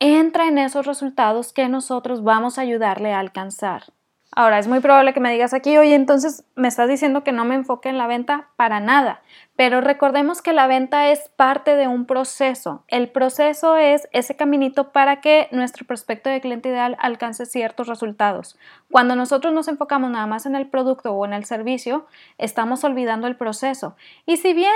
entra 0.00 0.46
en 0.48 0.58
esos 0.58 0.86
resultados 0.86 1.52
que 1.52 1.68
nosotros 1.68 2.22
vamos 2.22 2.58
a 2.58 2.62
ayudarle 2.62 3.12
a 3.12 3.20
alcanzar. 3.20 3.92
Ahora, 4.36 4.58
es 4.58 4.66
muy 4.66 4.80
probable 4.80 5.12
que 5.12 5.20
me 5.20 5.30
digas 5.30 5.54
aquí, 5.54 5.78
oye, 5.78 5.94
entonces 5.94 6.44
me 6.56 6.66
estás 6.66 6.88
diciendo 6.88 7.22
que 7.22 7.30
no 7.30 7.44
me 7.44 7.54
enfoque 7.54 7.88
en 7.88 7.98
la 7.98 8.08
venta 8.08 8.48
para 8.56 8.80
nada, 8.80 9.22
pero 9.54 9.80
recordemos 9.80 10.42
que 10.42 10.52
la 10.52 10.66
venta 10.66 11.08
es 11.10 11.28
parte 11.36 11.76
de 11.76 11.86
un 11.86 12.04
proceso. 12.04 12.82
El 12.88 13.08
proceso 13.10 13.76
es 13.76 14.08
ese 14.10 14.34
caminito 14.34 14.90
para 14.90 15.20
que 15.20 15.48
nuestro 15.52 15.86
prospecto 15.86 16.30
de 16.30 16.40
cliente 16.40 16.70
ideal 16.70 16.96
alcance 16.98 17.46
ciertos 17.46 17.86
resultados. 17.86 18.58
Cuando 18.90 19.14
nosotros 19.14 19.54
nos 19.54 19.68
enfocamos 19.68 20.10
nada 20.10 20.26
más 20.26 20.46
en 20.46 20.56
el 20.56 20.66
producto 20.66 21.12
o 21.12 21.24
en 21.24 21.32
el 21.32 21.44
servicio, 21.44 22.06
estamos 22.36 22.82
olvidando 22.82 23.28
el 23.28 23.36
proceso. 23.36 23.94
Y 24.26 24.38
si 24.38 24.52
bien 24.52 24.72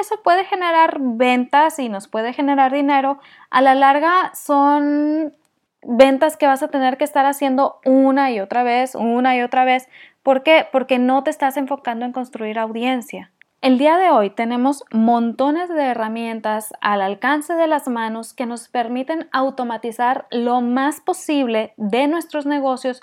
eso 0.00 0.22
puede 0.22 0.46
generar 0.46 0.96
ventas 0.98 1.78
y 1.78 1.90
nos 1.90 2.08
puede 2.08 2.32
generar 2.32 2.72
dinero, 2.72 3.20
a 3.50 3.60
la 3.60 3.74
larga 3.74 4.32
son 4.34 5.34
ventas 5.82 6.36
que 6.36 6.46
vas 6.46 6.62
a 6.62 6.68
tener 6.68 6.96
que 6.96 7.04
estar 7.04 7.26
haciendo 7.26 7.80
una 7.84 8.30
y 8.30 8.40
otra 8.40 8.62
vez, 8.62 8.94
una 8.94 9.36
y 9.36 9.42
otra 9.42 9.64
vez. 9.64 9.88
¿Por 10.22 10.42
qué? 10.42 10.66
Porque 10.70 10.98
no 10.98 11.22
te 11.24 11.30
estás 11.30 11.56
enfocando 11.56 12.04
en 12.04 12.12
construir 12.12 12.58
audiencia. 12.58 13.30
El 13.60 13.78
día 13.78 13.96
de 13.96 14.10
hoy 14.10 14.30
tenemos 14.30 14.82
montones 14.90 15.68
de 15.68 15.84
herramientas 15.84 16.72
al 16.80 17.00
alcance 17.00 17.54
de 17.54 17.68
las 17.68 17.86
manos 17.86 18.32
que 18.32 18.44
nos 18.44 18.68
permiten 18.68 19.28
automatizar 19.30 20.26
lo 20.32 20.60
más 20.60 21.00
posible 21.00 21.72
de 21.76 22.08
nuestros 22.08 22.44
negocios 22.44 23.00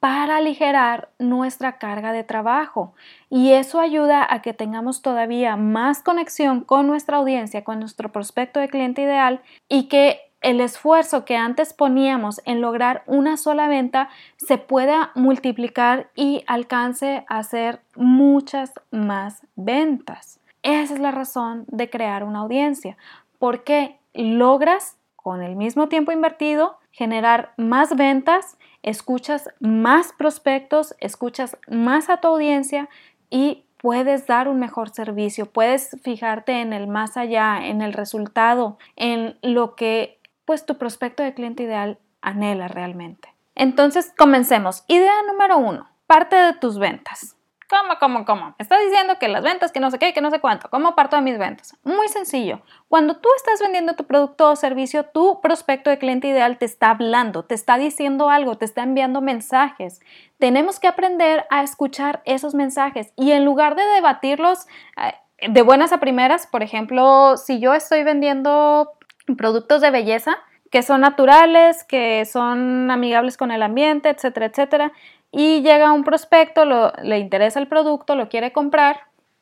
para 0.00 0.38
aligerar 0.38 1.10
nuestra 1.18 1.78
carga 1.78 2.12
de 2.12 2.24
trabajo. 2.24 2.92
Y 3.30 3.52
eso 3.52 3.80
ayuda 3.80 4.26
a 4.28 4.42
que 4.42 4.52
tengamos 4.52 5.00
todavía 5.00 5.56
más 5.56 6.02
conexión 6.02 6.62
con 6.62 6.88
nuestra 6.88 7.18
audiencia, 7.18 7.64
con 7.64 7.78
nuestro 7.78 8.12
prospecto 8.12 8.60
de 8.60 8.68
cliente 8.68 9.00
ideal 9.02 9.40
y 9.68 9.84
que 9.84 10.31
el 10.42 10.60
esfuerzo 10.60 11.24
que 11.24 11.36
antes 11.36 11.72
poníamos 11.72 12.40
en 12.44 12.60
lograr 12.60 13.02
una 13.06 13.36
sola 13.36 13.68
venta 13.68 14.08
se 14.36 14.58
pueda 14.58 15.12
multiplicar 15.14 16.10
y 16.14 16.44
alcance 16.46 17.24
a 17.28 17.38
hacer 17.38 17.80
muchas 17.96 18.72
más 18.90 19.46
ventas. 19.56 20.40
Esa 20.62 20.94
es 20.94 21.00
la 21.00 21.10
razón 21.10 21.64
de 21.68 21.90
crear 21.90 22.24
una 22.24 22.40
audiencia, 22.40 22.96
porque 23.38 23.98
logras 24.14 24.96
con 25.16 25.42
el 25.42 25.56
mismo 25.56 25.88
tiempo 25.88 26.12
invertido 26.12 26.78
generar 26.90 27.52
más 27.56 27.96
ventas, 27.96 28.58
escuchas 28.82 29.48
más 29.60 30.12
prospectos, 30.12 30.94
escuchas 30.98 31.56
más 31.68 32.10
a 32.10 32.18
tu 32.18 32.28
audiencia 32.28 32.88
y 33.30 33.64
puedes 33.78 34.26
dar 34.26 34.48
un 34.48 34.60
mejor 34.60 34.90
servicio, 34.90 35.46
puedes 35.46 35.96
fijarte 36.02 36.60
en 36.60 36.72
el 36.72 36.86
más 36.86 37.16
allá, 37.16 37.66
en 37.66 37.82
el 37.82 37.92
resultado, 37.92 38.78
en 38.94 39.36
lo 39.42 39.74
que 39.74 40.18
pues 40.44 40.66
tu 40.66 40.78
prospecto 40.78 41.22
de 41.22 41.34
cliente 41.34 41.62
ideal 41.62 41.98
anhela 42.20 42.68
realmente. 42.68 43.34
Entonces, 43.54 44.12
comencemos. 44.16 44.84
Idea 44.88 45.22
número 45.26 45.58
uno, 45.58 45.88
parte 46.06 46.36
de 46.36 46.52
tus 46.54 46.78
ventas. 46.78 47.36
¿Cómo, 47.72 47.98
cómo, 47.98 48.24
cómo? 48.26 48.54
Estás 48.58 48.80
diciendo 48.84 49.18
que 49.18 49.28
las 49.28 49.42
ventas, 49.42 49.72
que 49.72 49.80
no 49.80 49.90
sé 49.90 49.98
qué, 49.98 50.12
que 50.12 50.20
no 50.20 50.30
sé 50.30 50.40
cuánto. 50.40 50.68
¿Cómo 50.68 50.94
parto 50.94 51.16
de 51.16 51.22
mis 51.22 51.38
ventas? 51.38 51.74
Muy 51.84 52.06
sencillo. 52.08 52.60
Cuando 52.88 53.16
tú 53.16 53.30
estás 53.34 53.60
vendiendo 53.60 53.94
tu 53.94 54.04
producto 54.04 54.50
o 54.50 54.56
servicio, 54.56 55.04
tu 55.04 55.40
prospecto 55.40 55.88
de 55.88 55.96
cliente 55.96 56.28
ideal 56.28 56.58
te 56.58 56.66
está 56.66 56.90
hablando, 56.90 57.44
te 57.44 57.54
está 57.54 57.78
diciendo 57.78 58.28
algo, 58.28 58.58
te 58.58 58.66
está 58.66 58.82
enviando 58.82 59.22
mensajes. 59.22 60.00
Tenemos 60.38 60.80
que 60.80 60.88
aprender 60.88 61.46
a 61.48 61.62
escuchar 61.62 62.20
esos 62.26 62.54
mensajes 62.54 63.14
y 63.16 63.32
en 63.32 63.46
lugar 63.46 63.74
de 63.74 63.84
debatirlos 63.84 64.66
eh, 64.98 65.14
de 65.48 65.62
buenas 65.62 65.92
a 65.92 65.98
primeras, 65.98 66.46
por 66.46 66.62
ejemplo, 66.62 67.38
si 67.38 67.58
yo 67.58 67.72
estoy 67.72 68.04
vendiendo 68.04 68.92
productos 69.36 69.80
de 69.80 69.90
belleza 69.90 70.38
que 70.72 70.82
son 70.82 71.02
naturales, 71.02 71.84
que 71.84 72.24
son 72.24 72.90
amigables 72.90 73.36
con 73.36 73.50
el 73.50 73.62
ambiente, 73.62 74.08
etcétera, 74.08 74.46
etcétera. 74.46 74.92
Y 75.30 75.60
llega 75.60 75.92
un 75.92 76.02
prospecto, 76.02 76.64
le 76.64 77.18
interesa 77.18 77.60
el 77.60 77.68
producto, 77.68 78.16
lo 78.16 78.30
quiere 78.30 78.52
comprar, 78.52 79.00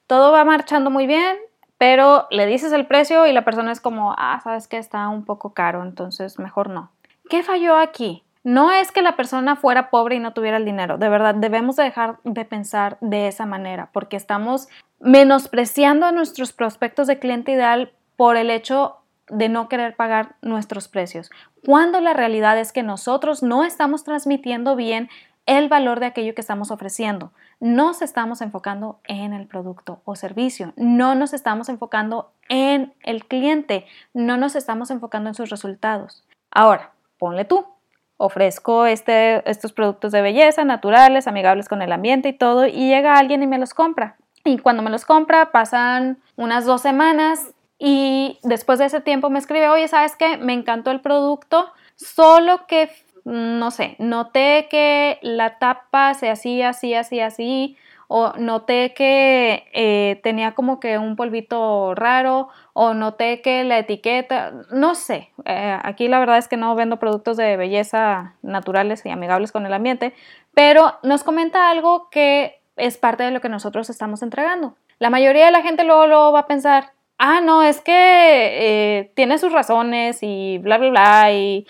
todo 0.08 0.32
va 0.32 0.44
marchando 0.44 0.90
muy 0.90 1.06
bien, 1.06 1.36
pero 1.78 2.26
le 2.30 2.46
dices 2.46 2.72
el 2.72 2.86
precio 2.86 3.26
y 3.26 3.32
la 3.32 3.44
persona 3.44 3.70
es 3.70 3.80
como, 3.80 4.12
ah, 4.18 4.40
sabes 4.42 4.66
que 4.66 4.76
está 4.76 5.08
un 5.08 5.24
poco 5.24 5.54
caro, 5.54 5.84
entonces 5.84 6.40
mejor 6.40 6.68
no. 6.68 6.90
¿Qué 7.28 7.44
falló 7.44 7.76
aquí? 7.76 8.24
No 8.42 8.72
es 8.72 8.90
que 8.90 9.00
la 9.00 9.14
persona 9.14 9.54
fuera 9.54 9.88
pobre 9.88 10.16
y 10.16 10.18
no 10.18 10.32
tuviera 10.32 10.56
el 10.56 10.64
dinero, 10.64 10.98
de 10.98 11.08
verdad 11.08 11.36
debemos 11.36 11.76
dejar 11.76 12.18
de 12.24 12.44
pensar 12.44 12.98
de 13.00 13.28
esa 13.28 13.46
manera 13.46 13.90
porque 13.92 14.16
estamos 14.16 14.68
menospreciando 14.98 16.06
a 16.06 16.12
nuestros 16.12 16.52
prospectos 16.52 17.06
de 17.06 17.20
cliente 17.20 17.52
ideal 17.52 17.92
por 18.16 18.36
el 18.36 18.50
hecho 18.50 18.99
de 19.30 19.48
no 19.48 19.68
querer 19.68 19.96
pagar 19.96 20.36
nuestros 20.42 20.88
precios, 20.88 21.30
cuando 21.64 22.00
la 22.00 22.14
realidad 22.14 22.58
es 22.58 22.72
que 22.72 22.82
nosotros 22.82 23.42
no 23.42 23.64
estamos 23.64 24.04
transmitiendo 24.04 24.76
bien 24.76 25.08
el 25.46 25.68
valor 25.68 26.00
de 26.00 26.06
aquello 26.06 26.34
que 26.34 26.40
estamos 26.40 26.70
ofreciendo. 26.70 27.32
Nos 27.58 28.02
estamos 28.02 28.40
enfocando 28.40 29.00
en 29.04 29.32
el 29.32 29.46
producto 29.46 30.00
o 30.04 30.14
servicio, 30.14 30.72
no 30.76 31.14
nos 31.14 31.32
estamos 31.32 31.68
enfocando 31.68 32.32
en 32.48 32.94
el 33.02 33.26
cliente, 33.26 33.86
no 34.14 34.36
nos 34.36 34.54
estamos 34.54 34.90
enfocando 34.90 35.28
en 35.28 35.34
sus 35.34 35.50
resultados. 35.50 36.24
Ahora, 36.50 36.92
ponle 37.18 37.44
tú, 37.44 37.66
ofrezco 38.16 38.86
este, 38.86 39.48
estos 39.50 39.72
productos 39.72 40.12
de 40.12 40.22
belleza, 40.22 40.64
naturales, 40.64 41.26
amigables 41.26 41.68
con 41.68 41.82
el 41.82 41.92
ambiente 41.92 42.28
y 42.28 42.32
todo, 42.32 42.66
y 42.66 42.88
llega 42.88 43.14
alguien 43.14 43.42
y 43.42 43.46
me 43.46 43.58
los 43.58 43.74
compra. 43.74 44.16
Y 44.44 44.58
cuando 44.58 44.82
me 44.82 44.90
los 44.90 45.04
compra, 45.04 45.52
pasan 45.52 46.18
unas 46.36 46.64
dos 46.64 46.80
semanas 46.80 47.54
y 47.80 48.38
después 48.42 48.78
de 48.78 48.84
ese 48.84 49.00
tiempo 49.00 49.30
me 49.30 49.38
escribe, 49.38 49.70
oye, 49.70 49.88
¿sabes 49.88 50.14
qué? 50.14 50.36
Me 50.36 50.52
encantó 50.52 50.90
el 50.90 51.00
producto, 51.00 51.72
solo 51.96 52.66
que 52.66 52.90
no 53.24 53.70
sé, 53.70 53.96
noté 53.98 54.68
que 54.70 55.18
la 55.22 55.58
tapa 55.58 56.14
se 56.14 56.30
hacía 56.30 56.70
así, 56.70 56.94
así, 56.94 57.20
así, 57.20 57.76
o 58.08 58.32
noté 58.36 58.92
que 58.92 59.68
eh, 59.72 60.20
tenía 60.22 60.52
como 60.52 60.80
que 60.80 60.98
un 60.98 61.16
polvito 61.16 61.94
raro, 61.94 62.48
o 62.72 62.92
noté 62.92 63.40
que 63.40 63.64
la 63.64 63.78
etiqueta, 63.78 64.52
no 64.70 64.94
sé, 64.94 65.30
eh, 65.44 65.78
aquí 65.82 66.08
la 66.08 66.18
verdad 66.18 66.38
es 66.38 66.48
que 66.48 66.56
no 66.56 66.74
vendo 66.74 66.98
productos 66.98 67.36
de 67.36 67.56
belleza 67.56 68.34
naturales 68.42 69.06
y 69.06 69.10
amigables 69.10 69.52
con 69.52 69.64
el 69.64 69.72
ambiente, 69.72 70.12
pero 70.54 70.98
nos 71.02 71.24
comenta 71.24 71.70
algo 71.70 72.10
que 72.10 72.60
es 72.76 72.98
parte 72.98 73.22
de 73.22 73.30
lo 73.30 73.40
que 73.40 73.48
nosotros 73.48 73.88
estamos 73.90 74.22
entregando. 74.22 74.76
La 74.98 75.08
mayoría 75.08 75.46
de 75.46 75.52
la 75.52 75.62
gente 75.62 75.84
luego, 75.84 76.06
luego 76.06 76.32
va 76.32 76.40
a 76.40 76.46
pensar, 76.46 76.92
ah, 77.20 77.40
no, 77.40 77.62
es 77.62 77.80
que 77.80 77.92
eh, 77.92 79.12
tiene 79.14 79.38
sus 79.38 79.52
razones 79.52 80.18
y 80.22 80.58
bla, 80.58 80.78
bla, 80.78 80.90
bla, 80.90 81.32
y, 81.32 81.66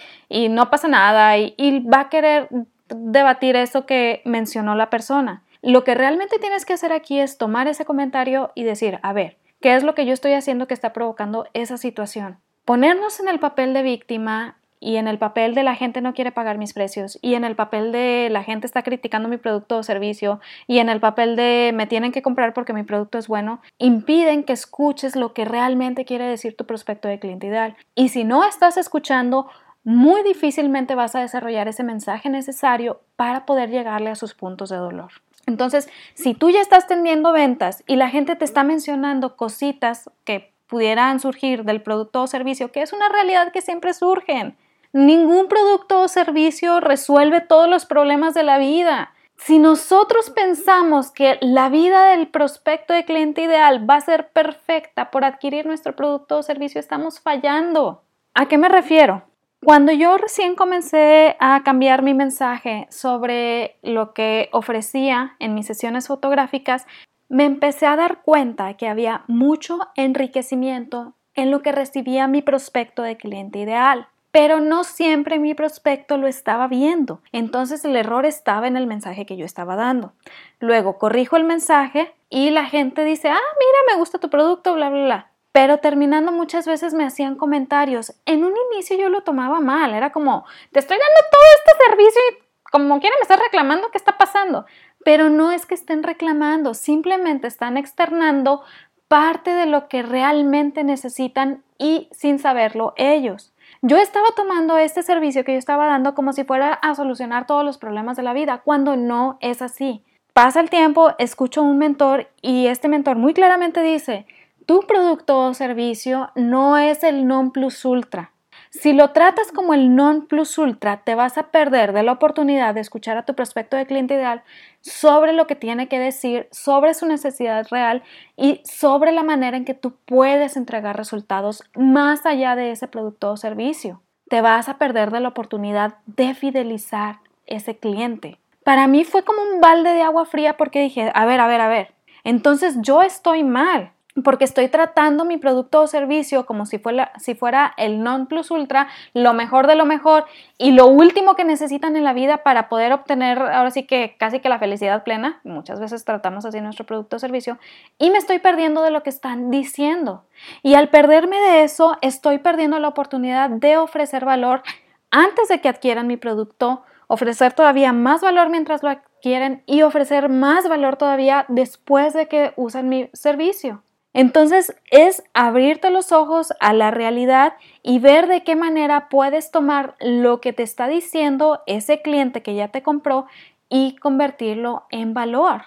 no 0.48 0.70
pasa 0.70 0.88
nada, 0.88 1.36
y, 1.36 1.54
y, 1.58 1.80
va 1.80 2.02
a 2.02 2.08
querer 2.08 2.48
debatir 2.88 3.56
eso 3.56 3.84
que 3.84 4.22
mencionó 4.24 4.74
la 4.74 4.88
persona. 4.88 5.42
Lo 5.60 5.84
que 5.84 5.94
realmente 5.94 6.38
tienes 6.38 6.64
que 6.64 6.72
hacer 6.72 6.92
aquí 6.92 7.18
es 7.20 7.36
tomar 7.36 7.68
ese 7.68 7.84
comentario 7.84 8.52
y 8.54 8.62
decir, 8.64 8.98
a 9.02 9.12
ver, 9.12 9.36
¿qué 9.60 9.74
es 9.74 9.82
lo 9.82 9.94
que 9.94 10.06
yo 10.06 10.14
estoy 10.14 10.32
haciendo 10.32 10.66
que 10.66 10.74
está 10.74 10.92
provocando 10.92 11.46
esa 11.52 11.76
situación? 11.76 12.38
Ponernos 12.64 13.18
en 13.20 13.28
el 13.28 13.40
papel 13.40 13.74
de 13.74 13.82
víctima 13.82 14.56
y 14.80 14.96
en 14.96 15.06
el 15.06 15.18
papel 15.18 15.54
de 15.54 15.62
la 15.62 15.74
gente 15.74 16.00
no 16.00 16.14
quiere 16.14 16.32
pagar 16.32 16.58
mis 16.58 16.72
precios 16.72 17.18
y 17.22 17.34
en 17.34 17.44
el 17.44 17.54
papel 17.54 17.92
de 17.92 18.28
la 18.30 18.42
gente 18.42 18.66
está 18.66 18.82
criticando 18.82 19.28
mi 19.28 19.36
producto 19.36 19.76
o 19.78 19.82
servicio 19.82 20.40
y 20.66 20.78
en 20.78 20.88
el 20.88 20.98
papel 21.00 21.36
de 21.36 21.72
me 21.74 21.86
tienen 21.86 22.12
que 22.12 22.22
comprar 22.22 22.54
porque 22.54 22.72
mi 22.72 22.82
producto 22.82 23.18
es 23.18 23.28
bueno, 23.28 23.60
impiden 23.78 24.42
que 24.42 24.54
escuches 24.54 25.14
lo 25.14 25.34
que 25.34 25.44
realmente 25.44 26.04
quiere 26.04 26.24
decir 26.24 26.56
tu 26.56 26.64
prospecto 26.64 27.06
de 27.06 27.18
cliente 27.18 27.46
ideal. 27.46 27.76
Y 27.94 28.08
si 28.08 28.24
no 28.24 28.44
estás 28.44 28.78
escuchando, 28.78 29.48
muy 29.84 30.22
difícilmente 30.22 30.94
vas 30.94 31.14
a 31.14 31.20
desarrollar 31.20 31.68
ese 31.68 31.84
mensaje 31.84 32.30
necesario 32.30 33.00
para 33.16 33.46
poder 33.46 33.70
llegarle 33.70 34.10
a 34.10 34.14
sus 34.14 34.34
puntos 34.34 34.70
de 34.70 34.76
dolor. 34.76 35.12
Entonces, 35.46 35.88
si 36.14 36.34
tú 36.34 36.50
ya 36.50 36.60
estás 36.60 36.86
teniendo 36.86 37.32
ventas 37.32 37.82
y 37.86 37.96
la 37.96 38.08
gente 38.08 38.36
te 38.36 38.44
está 38.44 38.62
mencionando 38.62 39.36
cositas 39.36 40.10
que 40.24 40.52
pudieran 40.66 41.18
surgir 41.18 41.64
del 41.64 41.82
producto 41.82 42.22
o 42.22 42.26
servicio, 42.26 42.70
que 42.70 42.82
es 42.82 42.92
una 42.92 43.08
realidad 43.08 43.52
que 43.52 43.62
siempre 43.62 43.92
surgen, 43.92 44.56
Ningún 44.92 45.46
producto 45.46 46.00
o 46.00 46.08
servicio 46.08 46.80
resuelve 46.80 47.40
todos 47.40 47.68
los 47.68 47.86
problemas 47.86 48.34
de 48.34 48.42
la 48.42 48.58
vida. 48.58 49.14
Si 49.36 49.60
nosotros 49.60 50.30
pensamos 50.30 51.12
que 51.12 51.38
la 51.40 51.68
vida 51.68 52.06
del 52.06 52.26
prospecto 52.26 52.92
de 52.92 53.04
cliente 53.04 53.42
ideal 53.42 53.88
va 53.88 53.96
a 53.96 54.00
ser 54.00 54.30
perfecta 54.30 55.12
por 55.12 55.24
adquirir 55.24 55.64
nuestro 55.64 55.94
producto 55.94 56.38
o 56.38 56.42
servicio, 56.42 56.80
estamos 56.80 57.20
fallando. 57.20 58.02
¿A 58.34 58.46
qué 58.46 58.58
me 58.58 58.68
refiero? 58.68 59.22
Cuando 59.62 59.92
yo 59.92 60.16
recién 60.16 60.56
comencé 60.56 61.36
a 61.38 61.62
cambiar 61.62 62.02
mi 62.02 62.12
mensaje 62.12 62.88
sobre 62.90 63.76
lo 63.82 64.12
que 64.12 64.48
ofrecía 64.52 65.36
en 65.38 65.54
mis 65.54 65.66
sesiones 65.66 66.08
fotográficas, 66.08 66.86
me 67.28 67.44
empecé 67.44 67.86
a 67.86 67.96
dar 67.96 68.22
cuenta 68.22 68.74
que 68.74 68.88
había 68.88 69.22
mucho 69.28 69.78
enriquecimiento 69.94 71.14
en 71.34 71.52
lo 71.52 71.62
que 71.62 71.70
recibía 71.70 72.26
mi 72.26 72.42
prospecto 72.42 73.02
de 73.02 73.16
cliente 73.16 73.60
ideal 73.60 74.08
pero 74.30 74.60
no 74.60 74.84
siempre 74.84 75.38
mi 75.38 75.54
prospecto 75.54 76.16
lo 76.16 76.26
estaba 76.26 76.68
viendo. 76.68 77.20
Entonces 77.32 77.84
el 77.84 77.96
error 77.96 78.26
estaba 78.26 78.68
en 78.68 78.76
el 78.76 78.86
mensaje 78.86 79.26
que 79.26 79.36
yo 79.36 79.44
estaba 79.44 79.76
dando. 79.76 80.12
Luego 80.60 80.98
corrijo 80.98 81.36
el 81.36 81.44
mensaje 81.44 82.14
y 82.28 82.50
la 82.50 82.66
gente 82.66 83.04
dice, 83.04 83.28
ah, 83.28 83.34
mira, 83.34 83.78
me 83.94 83.98
gusta 83.98 84.18
tu 84.18 84.30
producto, 84.30 84.74
bla, 84.74 84.90
bla, 84.90 85.04
bla. 85.04 85.30
Pero 85.52 85.78
terminando 85.78 86.30
muchas 86.30 86.66
veces 86.66 86.94
me 86.94 87.04
hacían 87.04 87.34
comentarios. 87.34 88.14
En 88.24 88.44
un 88.44 88.54
inicio 88.72 88.96
yo 88.96 89.08
lo 89.08 89.22
tomaba 89.22 89.60
mal, 89.60 89.94
era 89.94 90.12
como, 90.12 90.44
te 90.70 90.78
estoy 90.78 90.96
dando 90.96 91.28
todo 91.30 91.42
este 91.56 91.84
servicio 91.86 92.20
y 92.30 92.50
como 92.70 93.00
quiera 93.00 93.16
me 93.18 93.22
estás 93.22 93.40
reclamando, 93.40 93.90
¿qué 93.90 93.98
está 93.98 94.16
pasando? 94.16 94.64
Pero 95.04 95.28
no 95.28 95.50
es 95.50 95.66
que 95.66 95.74
estén 95.74 96.04
reclamando, 96.04 96.74
simplemente 96.74 97.48
están 97.48 97.76
externando 97.76 98.62
parte 99.08 99.54
de 99.54 99.66
lo 99.66 99.88
que 99.88 100.02
realmente 100.02 100.84
necesitan 100.84 101.64
y 101.78 102.08
sin 102.12 102.38
saberlo 102.38 102.92
ellos. 102.96 103.52
Yo 103.82 103.96
estaba 103.96 104.26
tomando 104.36 104.76
este 104.76 105.02
servicio 105.02 105.42
que 105.42 105.52
yo 105.52 105.58
estaba 105.58 105.86
dando 105.86 106.14
como 106.14 106.34
si 106.34 106.44
fuera 106.44 106.74
a 106.74 106.94
solucionar 106.94 107.46
todos 107.46 107.64
los 107.64 107.78
problemas 107.78 108.14
de 108.18 108.22
la 108.22 108.34
vida, 108.34 108.60
cuando 108.62 108.94
no 108.94 109.38
es 109.40 109.62
así. 109.62 110.04
Pasa 110.34 110.60
el 110.60 110.68
tiempo, 110.68 111.12
escucho 111.18 111.62
a 111.62 111.64
un 111.64 111.78
mentor 111.78 112.28
y 112.42 112.66
este 112.66 112.88
mentor 112.88 113.16
muy 113.16 113.32
claramente 113.32 113.82
dice, 113.82 114.26
tu 114.66 114.82
producto 114.82 115.46
o 115.46 115.54
servicio 115.54 116.30
no 116.34 116.76
es 116.76 117.02
el 117.04 117.26
non 117.26 117.52
plus 117.52 117.86
ultra. 117.86 118.32
Si 118.70 118.92
lo 118.92 119.10
tratas 119.10 119.50
como 119.50 119.74
el 119.74 119.96
non 119.96 120.26
plus 120.26 120.56
ultra, 120.56 121.02
te 121.02 121.16
vas 121.16 121.36
a 121.38 121.50
perder 121.50 121.92
de 121.92 122.04
la 122.04 122.12
oportunidad 122.12 122.72
de 122.72 122.80
escuchar 122.80 123.16
a 123.16 123.24
tu 123.24 123.34
prospecto 123.34 123.76
de 123.76 123.84
cliente 123.84 124.14
ideal 124.14 124.44
sobre 124.80 125.32
lo 125.32 125.48
que 125.48 125.56
tiene 125.56 125.88
que 125.88 125.98
decir, 125.98 126.48
sobre 126.52 126.94
su 126.94 127.06
necesidad 127.06 127.66
real 127.68 128.04
y 128.36 128.60
sobre 128.64 129.10
la 129.10 129.24
manera 129.24 129.56
en 129.56 129.64
que 129.64 129.74
tú 129.74 129.94
puedes 130.04 130.56
entregar 130.56 130.96
resultados 130.96 131.64
más 131.74 132.24
allá 132.26 132.54
de 132.54 132.70
ese 132.70 132.86
producto 132.86 133.32
o 133.32 133.36
servicio. 133.36 134.02
Te 134.28 134.40
vas 134.40 134.68
a 134.68 134.78
perder 134.78 135.10
de 135.10 135.18
la 135.18 135.30
oportunidad 135.30 135.96
de 136.06 136.32
fidelizar 136.34 137.18
ese 137.46 137.76
cliente. 137.76 138.38
Para 138.62 138.86
mí 138.86 139.02
fue 139.02 139.24
como 139.24 139.42
un 139.42 139.60
balde 139.60 139.94
de 139.94 140.02
agua 140.02 140.26
fría 140.26 140.56
porque 140.56 140.80
dije, 140.80 141.10
a 141.12 141.26
ver, 141.26 141.40
a 141.40 141.48
ver, 141.48 141.60
a 141.60 141.68
ver, 141.68 141.92
entonces 142.22 142.76
yo 142.82 143.02
estoy 143.02 143.42
mal 143.42 143.90
porque 144.24 144.44
estoy 144.44 144.68
tratando 144.68 145.24
mi 145.24 145.36
producto 145.36 145.82
o 145.82 145.86
servicio 145.86 146.44
como 146.46 146.66
si 146.66 146.78
fuera, 146.78 147.12
si 147.18 147.34
fuera 147.34 147.72
el 147.76 148.02
non 148.02 148.26
plus 148.26 148.50
ultra, 148.50 148.88
lo 149.14 149.32
mejor 149.34 149.66
de 149.66 149.76
lo 149.76 149.86
mejor 149.86 150.24
y 150.58 150.72
lo 150.72 150.86
último 150.86 151.36
que 151.36 151.44
necesitan 151.44 151.96
en 151.96 152.04
la 152.04 152.12
vida 152.12 152.38
para 152.38 152.68
poder 152.68 152.92
obtener 152.92 153.38
ahora 153.38 153.70
sí 153.70 153.84
que 153.84 154.16
casi 154.18 154.40
que 154.40 154.48
la 154.48 154.58
felicidad 154.58 155.04
plena. 155.04 155.40
Muchas 155.44 155.80
veces 155.80 156.04
tratamos 156.04 156.44
así 156.44 156.60
nuestro 156.60 156.86
producto 156.86 157.16
o 157.16 157.18
servicio 157.18 157.58
y 157.98 158.10
me 158.10 158.18
estoy 158.18 158.40
perdiendo 158.40 158.82
de 158.82 158.90
lo 158.90 159.02
que 159.02 159.10
están 159.10 159.50
diciendo. 159.50 160.24
Y 160.62 160.74
al 160.74 160.88
perderme 160.88 161.38
de 161.38 161.62
eso, 161.62 161.96
estoy 162.02 162.38
perdiendo 162.38 162.78
la 162.78 162.88
oportunidad 162.88 163.50
de 163.50 163.76
ofrecer 163.76 164.24
valor 164.24 164.62
antes 165.10 165.48
de 165.48 165.60
que 165.60 165.68
adquieran 165.68 166.06
mi 166.06 166.16
producto, 166.16 166.82
ofrecer 167.08 167.52
todavía 167.52 167.92
más 167.92 168.20
valor 168.20 168.48
mientras 168.48 168.82
lo 168.82 168.90
adquieren 168.90 169.62
y 169.66 169.82
ofrecer 169.82 170.28
más 170.28 170.68
valor 170.68 170.96
todavía 170.96 171.44
después 171.48 172.12
de 172.14 172.28
que 172.28 172.52
usen 172.56 172.88
mi 172.88 173.10
servicio. 173.12 173.82
Entonces 174.12 174.74
es 174.90 175.22
abrirte 175.34 175.90
los 175.90 176.10
ojos 176.12 176.52
a 176.60 176.72
la 176.72 176.90
realidad 176.90 177.54
y 177.82 178.00
ver 178.00 178.26
de 178.26 178.42
qué 178.42 178.56
manera 178.56 179.08
puedes 179.08 179.50
tomar 179.50 179.94
lo 180.00 180.40
que 180.40 180.52
te 180.52 180.62
está 180.62 180.88
diciendo 180.88 181.62
ese 181.66 182.02
cliente 182.02 182.42
que 182.42 182.54
ya 182.54 182.68
te 182.68 182.82
compró 182.82 183.26
y 183.68 183.96
convertirlo 183.96 184.84
en 184.90 185.14
valor. 185.14 185.62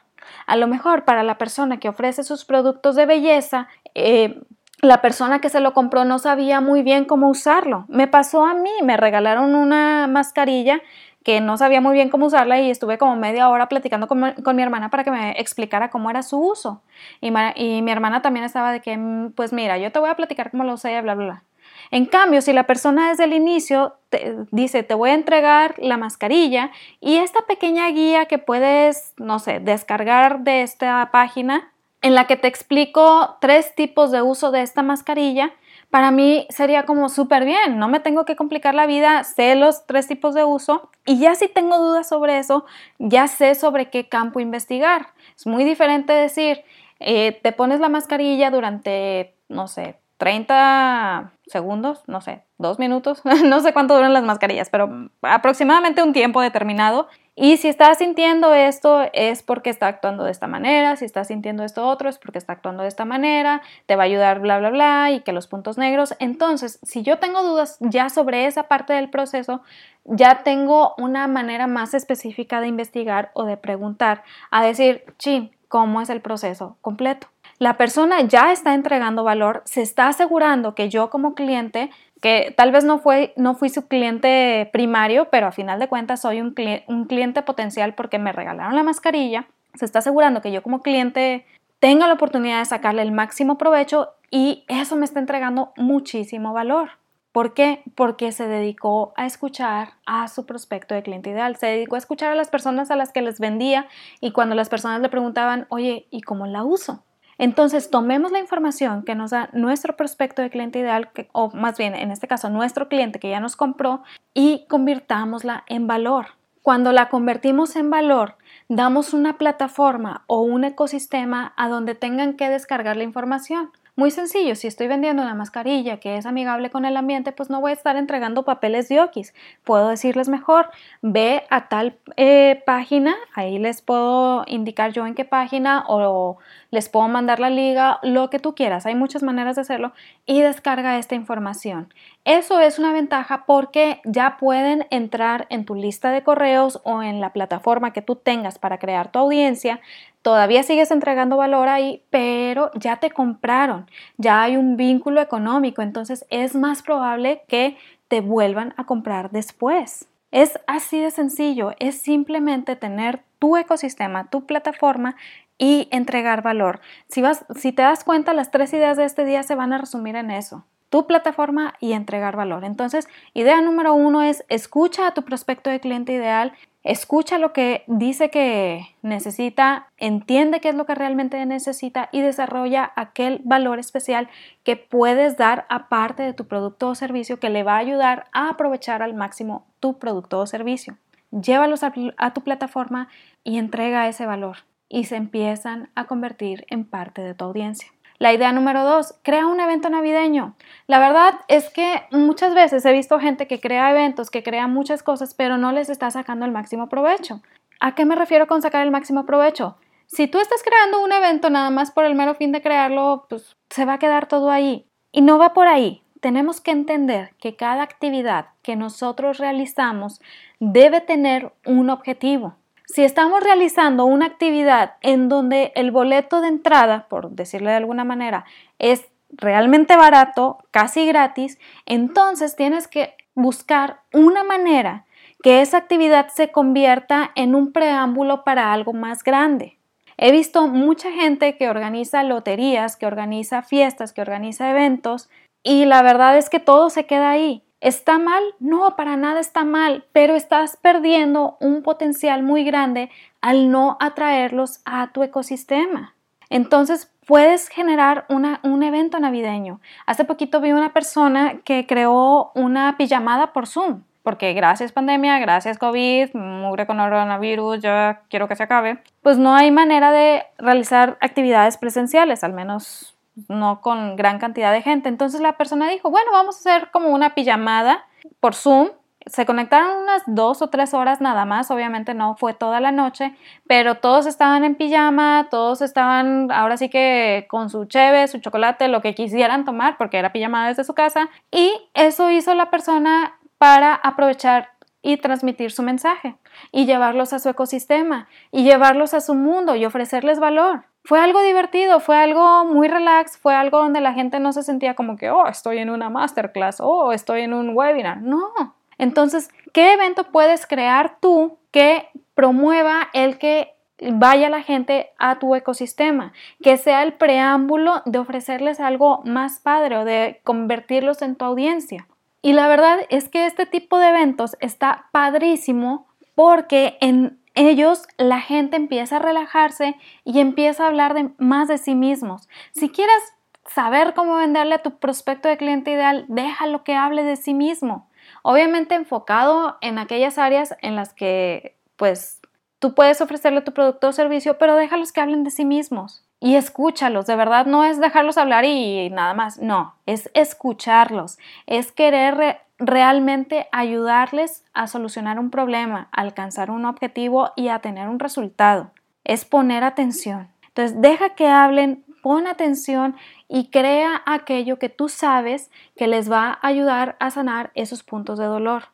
A 0.45 0.55
lo 0.57 0.67
mejor 0.67 1.05
para 1.05 1.23
la 1.23 1.37
persona 1.37 1.79
que 1.79 1.89
ofrece 1.89 2.23
sus 2.23 2.45
productos 2.45 2.95
de 2.95 3.05
belleza, 3.05 3.67
eh, 3.95 4.41
la 4.81 5.01
persona 5.01 5.39
que 5.39 5.49
se 5.49 5.61
lo 5.61 5.73
compró 5.73 6.03
no 6.03 6.19
sabía 6.19 6.59
muy 6.59 6.83
bien 6.83 7.05
cómo 7.05 7.29
usarlo. 7.29 7.85
Me 7.87 8.07
pasó 8.07 8.45
a 8.45 8.53
mí, 8.53 8.71
me 8.83 8.97
regalaron 8.97 9.55
una 9.55 10.07
mascarilla 10.07 10.81
que 11.23 11.39
no 11.41 11.57
sabía 11.57 11.81
muy 11.81 11.93
bien 11.93 12.09
cómo 12.09 12.25
usarla 12.25 12.59
y 12.59 12.69
estuve 12.69 12.97
como 12.97 13.15
media 13.15 13.49
hora 13.49 13.69
platicando 13.69 14.07
con, 14.07 14.19
mi 14.19 14.63
hermana 14.63 14.89
para 14.89 15.03
que 15.03 15.11
me 15.11 15.31
explicara 15.39 15.89
cómo 15.89 16.09
era 16.09 16.21
su 16.21 16.37
uso. 16.37 16.81
Y, 17.21 17.31
mi 17.31 17.91
hermana 17.91 18.21
también 18.21 18.45
estaba 18.45 18.71
de 18.71 18.81
que, 18.81 18.97
mm, 18.97 19.31
pues 19.31 19.53
mira, 19.53 19.77
yo 19.77 19.91
te 19.91 19.99
voy 19.99 20.09
a 20.09 20.15
platicar 20.15 20.51
cómo 20.51 20.63
lo 20.63 20.73
usé, 20.73 21.01
bla, 21.01 21.15
bla, 21.15 21.25
bla. 21.25 21.43
En 21.91 22.05
cambio, 22.05 22.41
si 22.41 22.53
la 22.53 22.65
persona 22.65 23.09
desde 23.09 23.25
el 23.25 23.33
inicio 23.33 23.95
te, 24.09 24.35
dice, 24.51 24.83
te 24.83 24.95
voy 24.95 25.11
a 25.11 25.13
entregar 25.13 25.75
la 25.77 25.97
mascarilla 25.97 26.71
y 26.99 27.17
esta 27.17 27.41
pequeña 27.43 27.87
guía 27.89 28.25
que 28.25 28.37
puedes, 28.37 29.13
no 29.17 29.39
sé, 29.39 29.59
descargar 29.59 30.39
de 30.39 30.61
esta 30.63 31.09
página, 31.11 31.71
en 32.01 32.15
la 32.15 32.27
que 32.27 32.35
te 32.35 32.47
explico 32.47 33.37
tres 33.39 33.75
tipos 33.75 34.11
de 34.11 34.21
uso 34.21 34.51
de 34.51 34.61
esta 34.61 34.83
mascarilla, 34.83 35.53
para 35.93 36.09
mí 36.09 36.47
sería 36.49 36.85
como 36.87 37.07
súper 37.07 37.45
bien, 37.45 37.77
no 37.77 37.87
me 37.87 37.99
tengo 37.99 38.25
que 38.25 38.35
complicar 38.35 38.73
la 38.73 38.87
vida, 38.87 39.23
sé 39.23 39.53
los 39.53 39.85
tres 39.85 40.07
tipos 40.07 40.33
de 40.33 40.43
uso 40.43 40.89
y 41.05 41.19
ya 41.19 41.35
si 41.35 41.47
tengo 41.47 41.77
dudas 41.77 42.09
sobre 42.09 42.39
eso, 42.39 42.65
ya 42.97 43.27
sé 43.27 43.53
sobre 43.53 43.91
qué 43.91 44.09
campo 44.09 44.39
investigar. 44.39 45.09
Es 45.37 45.45
muy 45.45 45.63
diferente 45.63 46.11
decir, 46.13 46.63
Eh, 47.05 47.39
te 47.43 47.51
pones 47.51 47.79
la 47.81 47.89
mascarilla 47.89 48.49
durante, 48.49 49.35
no 49.49 49.67
sé, 49.67 49.99
30 50.17 51.33
segundos, 51.47 52.03
no 52.07 52.21
sé, 52.21 52.43
dos 52.57 52.79
minutos, 52.79 53.21
no 53.45 53.59
sé 53.59 53.73
cuánto 53.73 53.93
duran 53.95 54.13
las 54.13 54.23
mascarillas, 54.23 54.69
pero 54.69 55.09
aproximadamente 55.21 56.01
un 56.01 56.13
tiempo 56.13 56.41
determinado. 56.41 57.07
Y 57.35 57.57
si 57.57 57.67
estás 57.67 57.97
sintiendo 57.97 58.53
esto 58.53 59.01
es 59.11 59.41
porque 59.41 59.71
está 59.71 59.87
actuando 59.87 60.23
de 60.23 60.31
esta 60.31 60.47
manera, 60.47 60.95
si 60.95 61.05
estás 61.05 61.27
sintiendo 61.27 61.63
esto 61.63 61.87
otro 61.87 62.07
es 62.07 62.19
porque 62.19 62.37
está 62.37 62.53
actuando 62.53 62.83
de 62.83 62.89
esta 62.89 63.05
manera, 63.05 63.63
te 63.87 63.95
va 63.95 64.03
a 64.03 64.05
ayudar 64.05 64.39
bla, 64.39 64.59
bla, 64.59 64.69
bla, 64.69 65.11
y 65.11 65.21
que 65.21 65.31
los 65.33 65.47
puntos 65.47 65.79
negros. 65.79 66.13
Entonces, 66.19 66.79
si 66.83 67.01
yo 67.01 67.17
tengo 67.17 67.41
dudas 67.41 67.77
ya 67.79 68.09
sobre 68.09 68.45
esa 68.45 68.63
parte 68.63 68.93
del 68.93 69.09
proceso, 69.09 69.61
ya 70.05 70.43
tengo 70.43 70.93
una 70.97 71.27
manera 71.27 71.65
más 71.65 71.95
específica 71.95 72.61
de 72.61 72.67
investigar 72.67 73.31
o 73.33 73.45
de 73.45 73.57
preguntar, 73.57 74.23
a 74.51 74.63
decir, 74.63 75.03
chin, 75.17 75.51
¿cómo 75.67 76.01
es 76.01 76.09
el 76.09 76.21
proceso 76.21 76.77
completo? 76.81 77.27
la 77.63 77.77
persona 77.77 78.21
ya 78.21 78.51
está 78.51 78.73
entregando 78.73 79.23
valor, 79.23 79.61
se 79.65 79.81
está 79.81 80.09
asegurando 80.09 80.75
que 80.75 80.89
yo 80.89 81.09
como 81.09 81.33
cliente, 81.33 81.91
que 82.23 82.53
tal 82.55 82.71
vez 82.71 82.85
no, 82.85 82.99
fue, 82.99 83.33
no 83.35 83.53
fui 83.53 83.67
su 83.67 83.89
cliente 83.89 84.69
primario, 84.71 85.29
pero 85.29 85.47
a 85.47 85.51
final 85.51 85.77
de 85.77 85.89
cuentas 85.89 86.21
soy 86.21 86.39
un, 86.39 86.55
un 86.87 87.03
cliente 87.03 87.41
potencial 87.41 87.95
porque 87.95 88.17
me 88.17 88.31
regalaron 88.31 88.77
la 88.77 88.83
mascarilla, 88.83 89.49
se 89.73 89.83
está 89.83 89.99
asegurando 89.99 90.41
que 90.41 90.53
yo 90.53 90.63
como 90.63 90.81
cliente 90.81 91.45
tenga 91.79 92.07
la 92.07 92.13
oportunidad 92.13 92.59
de 92.59 92.65
sacarle 92.65 93.01
el 93.01 93.11
máximo 93.11 93.57
provecho 93.57 94.11
y 94.31 94.63
eso 94.69 94.95
me 94.95 95.03
está 95.03 95.19
entregando 95.19 95.73
muchísimo 95.75 96.53
valor. 96.53 96.91
¿Por 97.33 97.53
qué? 97.53 97.83
Porque 97.93 98.31
se 98.31 98.47
dedicó 98.47 99.11
a 99.17 99.25
escuchar 99.25 99.95
a 100.05 100.29
su 100.29 100.45
prospecto 100.45 100.95
de 100.95 101.03
cliente 101.03 101.31
ideal, 101.31 101.57
se 101.57 101.65
dedicó 101.65 101.95
a 101.95 101.99
escuchar 101.99 102.31
a 102.31 102.35
las 102.35 102.47
personas 102.47 102.89
a 102.89 102.95
las 102.95 103.11
que 103.11 103.21
les 103.21 103.41
vendía 103.41 103.87
y 104.21 104.31
cuando 104.31 104.55
las 104.55 104.69
personas 104.69 105.01
le 105.01 105.09
preguntaban, 105.09 105.65
oye, 105.67 106.07
¿y 106.09 106.21
cómo 106.21 106.47
la 106.47 106.63
uso? 106.63 107.03
Entonces, 107.37 107.89
tomemos 107.89 108.31
la 108.31 108.39
información 108.39 109.03
que 109.03 109.15
nos 109.15 109.31
da 109.31 109.49
nuestro 109.53 109.95
prospecto 109.95 110.41
de 110.41 110.49
cliente 110.49 110.79
ideal, 110.79 111.09
o 111.31 111.49
más 111.51 111.77
bien, 111.77 111.95
en 111.95 112.11
este 112.11 112.27
caso, 112.27 112.49
nuestro 112.49 112.87
cliente 112.89 113.19
que 113.19 113.29
ya 113.29 113.39
nos 113.39 113.55
compró, 113.55 114.03
y 114.33 114.65
convirtámosla 114.67 115.63
en 115.67 115.87
valor. 115.87 116.27
Cuando 116.61 116.93
la 116.93 117.09
convertimos 117.09 117.75
en 117.75 117.89
valor, 117.89 118.37
damos 118.69 119.13
una 119.13 119.37
plataforma 119.37 120.23
o 120.27 120.41
un 120.41 120.63
ecosistema 120.63 121.53
a 121.57 121.67
donde 121.67 121.93
tengan 121.93 122.35
que 122.35 122.49
descargar 122.49 122.95
la 122.95 123.03
información. 123.03 123.71
Muy 123.95 124.09
sencillo, 124.09 124.55
si 124.55 124.65
estoy 124.65 124.87
vendiendo 124.87 125.21
una 125.21 125.35
mascarilla 125.35 125.99
que 125.99 126.17
es 126.17 126.25
amigable 126.25 126.71
con 126.71 126.83
el 126.85 126.97
ambiente, 126.97 127.31
pues 127.31 127.51
no 127.51 127.61
voy 127.61 127.69
a 127.69 127.73
estar 127.75 127.95
entregando 127.95 128.43
papeles 128.43 128.89
de 128.89 128.99
okis. 128.99 129.35
Puedo 129.63 129.87
decirles 129.89 130.29
mejor, 130.29 130.71
ve 131.03 131.43
a 131.51 131.69
tal 131.69 131.99
eh, 132.17 132.63
página, 132.65 133.13
ahí 133.35 133.59
les 133.59 133.83
puedo 133.83 134.45
indicar 134.47 134.93
yo 134.93 135.05
en 135.05 135.13
qué 135.13 135.25
página 135.25 135.85
o 135.87 136.39
les 136.71 136.89
puedo 136.89 137.07
mandar 137.07 137.39
la 137.39 137.51
liga, 137.51 137.99
lo 138.01 138.31
que 138.31 138.39
tú 138.39 138.55
quieras. 138.55 138.87
Hay 138.87 138.95
muchas 138.95 139.21
maneras 139.21 139.57
de 139.57 139.61
hacerlo 139.61 139.93
y 140.25 140.41
descarga 140.41 140.97
esta 140.97 141.13
información. 141.13 141.93
Eso 142.25 142.59
es 142.59 142.79
una 142.79 142.93
ventaja 142.93 143.45
porque 143.45 144.01
ya 144.05 144.37
pueden 144.37 144.87
entrar 144.89 145.45
en 145.51 145.65
tu 145.65 145.75
lista 145.75 146.09
de 146.09 146.23
correos 146.23 146.81
o 146.83 147.03
en 147.03 147.21
la 147.21 147.31
plataforma 147.31 147.93
que 147.93 148.01
tú 148.01 148.15
tengas 148.15 148.57
para 148.57 148.79
crear 148.79 149.11
tu 149.11 149.19
audiencia, 149.19 149.81
todavía 150.23 150.63
sigues 150.63 150.89
entregando 150.89 151.37
valor 151.37 151.67
ahí, 151.67 152.01
pero 152.09 152.71
ya 152.73 152.95
te 152.95 153.11
compraron, 153.11 153.89
ya 154.17 154.41
hay 154.41 154.57
un 154.57 154.75
vínculo 154.77 155.21
económico, 155.21 155.83
entonces 155.83 156.25
es 156.31 156.55
más 156.55 156.81
probable 156.81 157.43
que 157.47 157.77
te 158.07 158.21
vuelvan 158.21 158.73
a 158.77 158.85
comprar 158.85 159.29
después. 159.29 160.07
Es 160.31 160.59
así 160.65 160.99
de 160.99 161.11
sencillo, 161.11 161.75
es 161.77 161.99
simplemente 161.99 162.75
tener 162.75 163.21
tu 163.37 163.55
ecosistema, 163.57 164.29
tu 164.31 164.47
plataforma 164.47 165.15
y 165.59 165.87
entregar 165.91 166.41
valor. 166.41 166.79
Si, 167.07 167.21
vas, 167.21 167.45
si 167.55 167.71
te 167.71 167.83
das 167.83 168.03
cuenta, 168.03 168.33
las 168.33 168.49
tres 168.49 168.73
ideas 168.73 168.97
de 168.97 169.05
este 169.05 169.25
día 169.25 169.43
se 169.43 169.53
van 169.53 169.73
a 169.73 169.77
resumir 169.77 170.15
en 170.15 170.31
eso 170.31 170.65
tu 170.93 171.07
plataforma 171.07 171.73
y 171.79 171.93
entregar 171.93 172.35
valor. 172.35 172.63
Entonces, 172.63 173.07
idea 173.33 173.59
número 173.61 173.95
uno 173.95 174.21
es 174.21 174.45
escucha 174.47 175.07
a 175.07 175.13
tu 175.15 175.23
prospecto 175.23 175.71
de 175.71 175.79
cliente 175.79 176.13
ideal 176.13 176.53
escucha 176.83 177.37
lo 177.37 177.53
que 177.53 177.83
dice 177.87 178.29
que 178.29 178.87
necesita, 179.01 179.87
entiende 179.97 180.59
qué 180.59 180.69
es 180.69 180.75
lo 180.75 180.85
que 180.85 180.95
realmente 180.95 181.43
necesita 181.45 182.09
y 182.11 182.21
desarrolla 182.21 182.91
aquel 182.95 183.41
valor 183.43 183.79
especial 183.79 184.29
que 184.63 184.75
puedes 184.75 185.37
dar 185.37 185.65
aparte 185.69 186.23
de 186.23 186.33
tu 186.33 186.45
producto 186.47 186.89
o 186.89 186.95
servicio 186.95 187.39
que 187.39 187.49
le 187.49 187.63
va 187.63 187.75
a 187.75 187.79
ayudar 187.79 188.25
a 188.33 188.49
aprovechar 188.49 189.01
al 189.01 189.13
máximo 189.13 189.65
tu 189.79 189.97
producto 189.97 190.39
o 190.39 190.45
servicio. 190.45 190.97
Llévalos 191.31 191.83
a, 191.83 191.93
a 192.17 192.33
tu 192.33 192.41
plataforma 192.41 193.07
y 193.43 193.57
entrega 193.57 194.07
ese 194.07 194.25
valor 194.25 194.57
y 194.89 195.05
se 195.05 195.15
empiezan 195.15 195.89
a 195.95 196.05
convertir 196.05 196.65
en 196.69 196.85
parte 196.85 197.21
de 197.21 197.33
tu 197.33 197.45
audiencia. 197.45 197.89
La 198.23 198.31
idea 198.31 198.53
número 198.53 198.85
dos, 198.85 199.15
crea 199.21 199.47
un 199.47 199.59
evento 199.59 199.89
navideño. 199.89 200.55
La 200.87 200.99
verdad 200.99 201.41
es 201.49 201.69
que 201.69 202.03
muchas 202.09 202.55
veces 202.55 202.85
he 202.85 202.93
visto 202.93 203.19
gente 203.19 203.47
que 203.47 203.59
crea 203.59 203.91
eventos, 203.91 204.29
que 204.29 204.43
crea 204.43 204.65
muchas 204.67 205.03
cosas, 205.03 205.33
pero 205.33 205.57
no 205.57 205.73
les 205.73 205.89
está 205.89 206.09
sacando 206.09 206.45
el 206.45 206.53
máximo 206.53 206.87
provecho. 206.87 207.41
¿A 207.81 207.95
qué 207.95 208.05
me 208.05 208.15
refiero 208.15 208.47
con 208.47 208.61
sacar 208.61 208.81
el 208.81 208.91
máximo 208.91 209.25
provecho? 209.25 209.75
Si 210.05 210.27
tú 210.27 210.39
estás 210.39 210.63
creando 210.63 211.03
un 211.03 211.11
evento 211.11 211.49
nada 211.49 211.69
más 211.69 211.91
por 211.91 212.05
el 212.05 212.15
mero 212.15 212.33
fin 212.33 212.53
de 212.53 212.61
crearlo, 212.61 213.25
pues 213.27 213.57
se 213.69 213.83
va 213.83 213.95
a 213.95 213.99
quedar 213.99 214.25
todo 214.29 214.49
ahí. 214.51 214.87
Y 215.11 215.21
no 215.21 215.37
va 215.37 215.53
por 215.53 215.67
ahí. 215.67 216.01
Tenemos 216.21 216.61
que 216.61 216.71
entender 216.71 217.35
que 217.41 217.57
cada 217.57 217.83
actividad 217.83 218.45
que 218.61 218.77
nosotros 218.77 219.37
realizamos 219.37 220.21
debe 220.61 221.01
tener 221.01 221.51
un 221.65 221.89
objetivo. 221.89 222.55
Si 222.93 223.03
estamos 223.03 223.41
realizando 223.41 224.05
una 224.05 224.27
actividad 224.27 224.97
en 225.01 225.27
donde 225.27 225.71
el 225.73 225.89
boleto 225.89 226.41
de 226.41 226.49
entrada, 226.49 227.07
por 227.09 227.31
decirle 227.31 227.71
de 227.71 227.77
alguna 227.77 228.03
manera, 228.03 228.45
es 228.77 229.07
realmente 229.31 229.97
barato, 229.97 230.59
casi 230.69 231.07
gratis, 231.07 231.57
entonces 231.87 232.55
tienes 232.55 232.87
que 232.87 233.15
buscar 233.33 234.01
una 234.13 234.43
manera 234.43 235.07
que 235.41 235.61
esa 235.61 235.77
actividad 235.77 236.27
se 236.27 236.51
convierta 236.51 237.31
en 237.33 237.55
un 237.55 237.71
preámbulo 237.71 238.43
para 238.43 238.71
algo 238.71 238.93
más 238.93 239.23
grande. 239.23 239.79
He 240.17 240.31
visto 240.31 240.67
mucha 240.67 241.11
gente 241.11 241.57
que 241.57 241.69
organiza 241.69 242.21
loterías, 242.21 242.95
que 242.95 243.07
organiza 243.07 243.63
fiestas, 243.63 244.13
que 244.13 244.21
organiza 244.21 244.69
eventos 244.69 245.31
y 245.63 245.85
la 245.85 246.03
verdad 246.03 246.37
es 246.37 246.47
que 246.47 246.59
todo 246.59 246.91
se 246.91 247.07
queda 247.07 247.31
ahí. 247.31 247.63
¿Está 247.83 248.17
mal? 248.17 248.41
No, 248.61 248.95
para 248.95 249.17
nada 249.17 249.41
está 249.41 249.65
mal, 249.65 250.05
pero 250.13 250.35
estás 250.35 250.77
perdiendo 250.77 251.57
un 251.59 251.83
potencial 251.83 252.41
muy 252.41 252.63
grande 252.63 253.09
al 253.41 253.71
no 253.71 253.97
atraerlos 253.99 254.79
a 254.85 255.11
tu 255.11 255.21
ecosistema. 255.21 256.15
Entonces 256.49 257.11
puedes 257.27 257.67
generar 257.67 258.25
un 258.29 258.83
evento 258.83 259.19
navideño. 259.19 259.81
Hace 260.05 260.23
poquito 260.23 260.61
vi 260.61 260.71
una 260.71 260.93
persona 260.93 261.59
que 261.65 261.85
creó 261.85 262.53
una 262.55 262.95
pijamada 262.95 263.51
por 263.51 263.67
Zoom, 263.67 264.03
porque 264.23 264.53
gracias 264.53 264.93
pandemia, 264.93 265.37
gracias 265.39 265.77
COVID, 265.77 266.35
mugre 266.35 266.87
con 266.87 266.99
coronavirus, 266.99 267.81
ya 267.81 268.21
quiero 268.29 268.47
que 268.47 268.55
se 268.55 268.63
acabe, 268.63 268.99
pues 269.21 269.37
no 269.37 269.55
hay 269.55 269.71
manera 269.71 270.13
de 270.13 270.43
realizar 270.57 271.17
actividades 271.19 271.77
presenciales, 271.77 272.45
al 272.45 272.53
menos 272.53 273.12
no 273.47 273.81
con 273.81 274.15
gran 274.15 274.39
cantidad 274.39 274.71
de 274.71 274.81
gente. 274.81 275.09
Entonces 275.09 275.41
la 275.41 275.57
persona 275.57 275.89
dijo, 275.89 276.09
bueno, 276.09 276.31
vamos 276.31 276.55
a 276.55 276.59
hacer 276.59 276.91
como 276.91 277.09
una 277.09 277.35
pijamada 277.35 278.05
por 278.39 278.55
Zoom. 278.55 278.89
Se 279.25 279.45
conectaron 279.45 280.03
unas 280.03 280.21
dos 280.25 280.61
o 280.61 280.67
tres 280.67 280.93
horas 280.93 281.21
nada 281.21 281.45
más, 281.45 281.71
obviamente 281.71 282.13
no 282.13 282.35
fue 282.35 282.53
toda 282.53 282.81
la 282.81 282.91
noche, 282.91 283.33
pero 283.67 283.95
todos 283.95 284.25
estaban 284.25 284.65
en 284.65 284.75
pijama, 284.75 285.47
todos 285.49 285.81
estaban 285.81 286.51
ahora 286.51 286.75
sí 286.75 286.89
que 286.89 287.45
con 287.49 287.69
su 287.69 287.85
cheve, 287.85 288.27
su 288.27 288.39
chocolate, 288.39 288.89
lo 288.89 289.01
que 289.01 289.15
quisieran 289.15 289.63
tomar, 289.63 289.95
porque 289.97 290.17
era 290.17 290.33
pijamada 290.33 290.67
desde 290.67 290.83
su 290.83 290.93
casa, 290.93 291.29
y 291.51 291.71
eso 291.93 292.31
hizo 292.31 292.53
la 292.53 292.69
persona 292.69 293.39
para 293.57 293.95
aprovechar 293.95 294.71
y 295.01 295.15
transmitir 295.15 295.71
su 295.71 295.83
mensaje 295.83 296.35
y 296.73 296.85
llevarlos 296.85 297.31
a 297.31 297.39
su 297.39 297.47
ecosistema 297.47 298.27
y 298.51 298.63
llevarlos 298.63 299.13
a 299.13 299.21
su 299.21 299.35
mundo 299.35 299.75
y 299.75 299.85
ofrecerles 299.85 300.39
valor 300.39 300.83
fue 301.05 301.19
algo 301.19 301.41
divertido, 301.41 301.99
fue 301.99 302.17
algo 302.17 302.63
muy 302.65 302.87
relax, 302.87 303.37
fue 303.37 303.53
algo 303.53 303.79
donde 303.79 303.99
la 303.99 304.13
gente 304.13 304.39
no 304.39 304.53
se 304.53 304.63
sentía 304.63 304.93
como 304.93 305.17
que, 305.17 305.29
oh, 305.29 305.47
estoy 305.47 305.79
en 305.79 305.89
una 305.89 306.09
masterclass, 306.09 306.79
oh, 306.79 307.11
estoy 307.11 307.41
en 307.41 307.53
un 307.53 307.75
webinar. 307.75 308.21
No. 308.21 308.51
Entonces, 308.97 309.49
¿qué 309.73 309.93
evento 309.93 310.25
puedes 310.31 310.65
crear 310.65 311.17
tú 311.19 311.57
que 311.71 312.07
promueva 312.35 313.09
el 313.13 313.37
que 313.37 313.73
vaya 314.13 314.49
la 314.49 314.61
gente 314.61 315.11
a 315.17 315.39
tu 315.39 315.55
ecosistema, 315.55 316.31
que 316.61 316.77
sea 316.77 317.03
el 317.03 317.13
preámbulo 317.13 318.01
de 318.05 318.19
ofrecerles 318.19 318.79
algo 318.79 319.21
más 319.25 319.59
padre 319.59 319.97
o 319.97 320.05
de 320.05 320.39
convertirlos 320.43 321.21
en 321.21 321.35
tu 321.35 321.43
audiencia? 321.43 322.07
Y 322.41 322.53
la 322.53 322.67
verdad 322.67 322.99
es 323.09 323.27
que 323.27 323.45
este 323.45 323.65
tipo 323.65 323.99
de 323.99 324.09
eventos 324.09 324.55
está 324.61 325.07
padrísimo 325.11 326.07
porque 326.35 326.97
en 327.01 327.39
ellos, 327.55 328.07
la 328.17 328.39
gente 328.41 328.77
empieza 328.77 329.17
a 329.17 329.19
relajarse 329.19 329.95
y 330.23 330.39
empieza 330.39 330.83
a 330.83 330.87
hablar 330.87 331.13
de, 331.13 331.29
más 331.37 331.67
de 331.67 331.77
sí 331.77 331.95
mismos. 331.95 332.49
Si 332.71 332.89
quieres 332.89 333.21
saber 333.67 334.13
cómo 334.13 334.35
venderle 334.35 334.75
a 334.75 334.81
tu 334.81 334.97
prospecto 334.97 335.47
de 335.47 335.57
cliente 335.57 335.91
ideal, 335.91 336.25
déjalo 336.27 336.83
que 336.83 336.95
hable 336.95 337.23
de 337.23 337.35
sí 337.35 337.53
mismo. 337.53 338.09
Obviamente 338.41 338.95
enfocado 338.95 339.77
en 339.81 339.99
aquellas 339.99 340.37
áreas 340.37 340.75
en 340.81 340.95
las 340.95 341.13
que 341.13 341.77
pues 341.95 342.41
tú 342.79 342.95
puedes 342.95 343.21
ofrecerle 343.21 343.61
tu 343.61 343.73
producto 343.73 344.09
o 344.09 344.11
servicio, 344.11 344.57
pero 344.57 344.75
déjalos 344.75 345.11
que 345.11 345.21
hablen 345.21 345.43
de 345.43 345.51
sí 345.51 345.65
mismos. 345.65 346.25
y 346.43 346.57
escúchalos. 346.57 347.25
De 347.25 347.37
verdad 347.37 347.65
no 347.65 347.85
es 347.85 348.01
dejarlos 348.01 348.37
hablar 348.37 348.65
y 348.65 349.09
nada 349.09 349.33
más, 349.33 349.59
no, 349.59 349.95
es 350.05 350.29
escucharlos, 350.33 351.39
es 351.67 351.93
querer 351.93 352.59
realmente 352.85 353.67
ayudarles 353.71 354.63
a 354.73 354.87
solucionar 354.87 355.39
un 355.39 355.49
problema, 355.49 356.09
alcanzar 356.11 356.69
un 356.71 356.85
objetivo 356.85 357.51
y 357.55 357.69
a 357.69 357.79
tener 357.79 358.07
un 358.07 358.19
resultado. 358.19 358.91
Es 359.23 359.45
poner 359.45 359.83
atención. 359.83 360.49
Entonces, 360.67 361.01
deja 361.01 361.29
que 361.35 361.47
hablen, 361.47 362.03
pon 362.21 362.47
atención 362.47 363.15
y 363.47 363.69
crea 363.69 364.21
aquello 364.25 364.79
que 364.79 364.89
tú 364.89 365.09
sabes 365.09 365.69
que 365.95 366.07
les 366.07 366.31
va 366.31 366.59
a 366.61 366.67
ayudar 366.67 367.15
a 367.19 367.29
sanar 367.29 367.71
esos 367.75 368.03
puntos 368.03 368.39
de 368.39 368.45
dolor. 368.45 368.85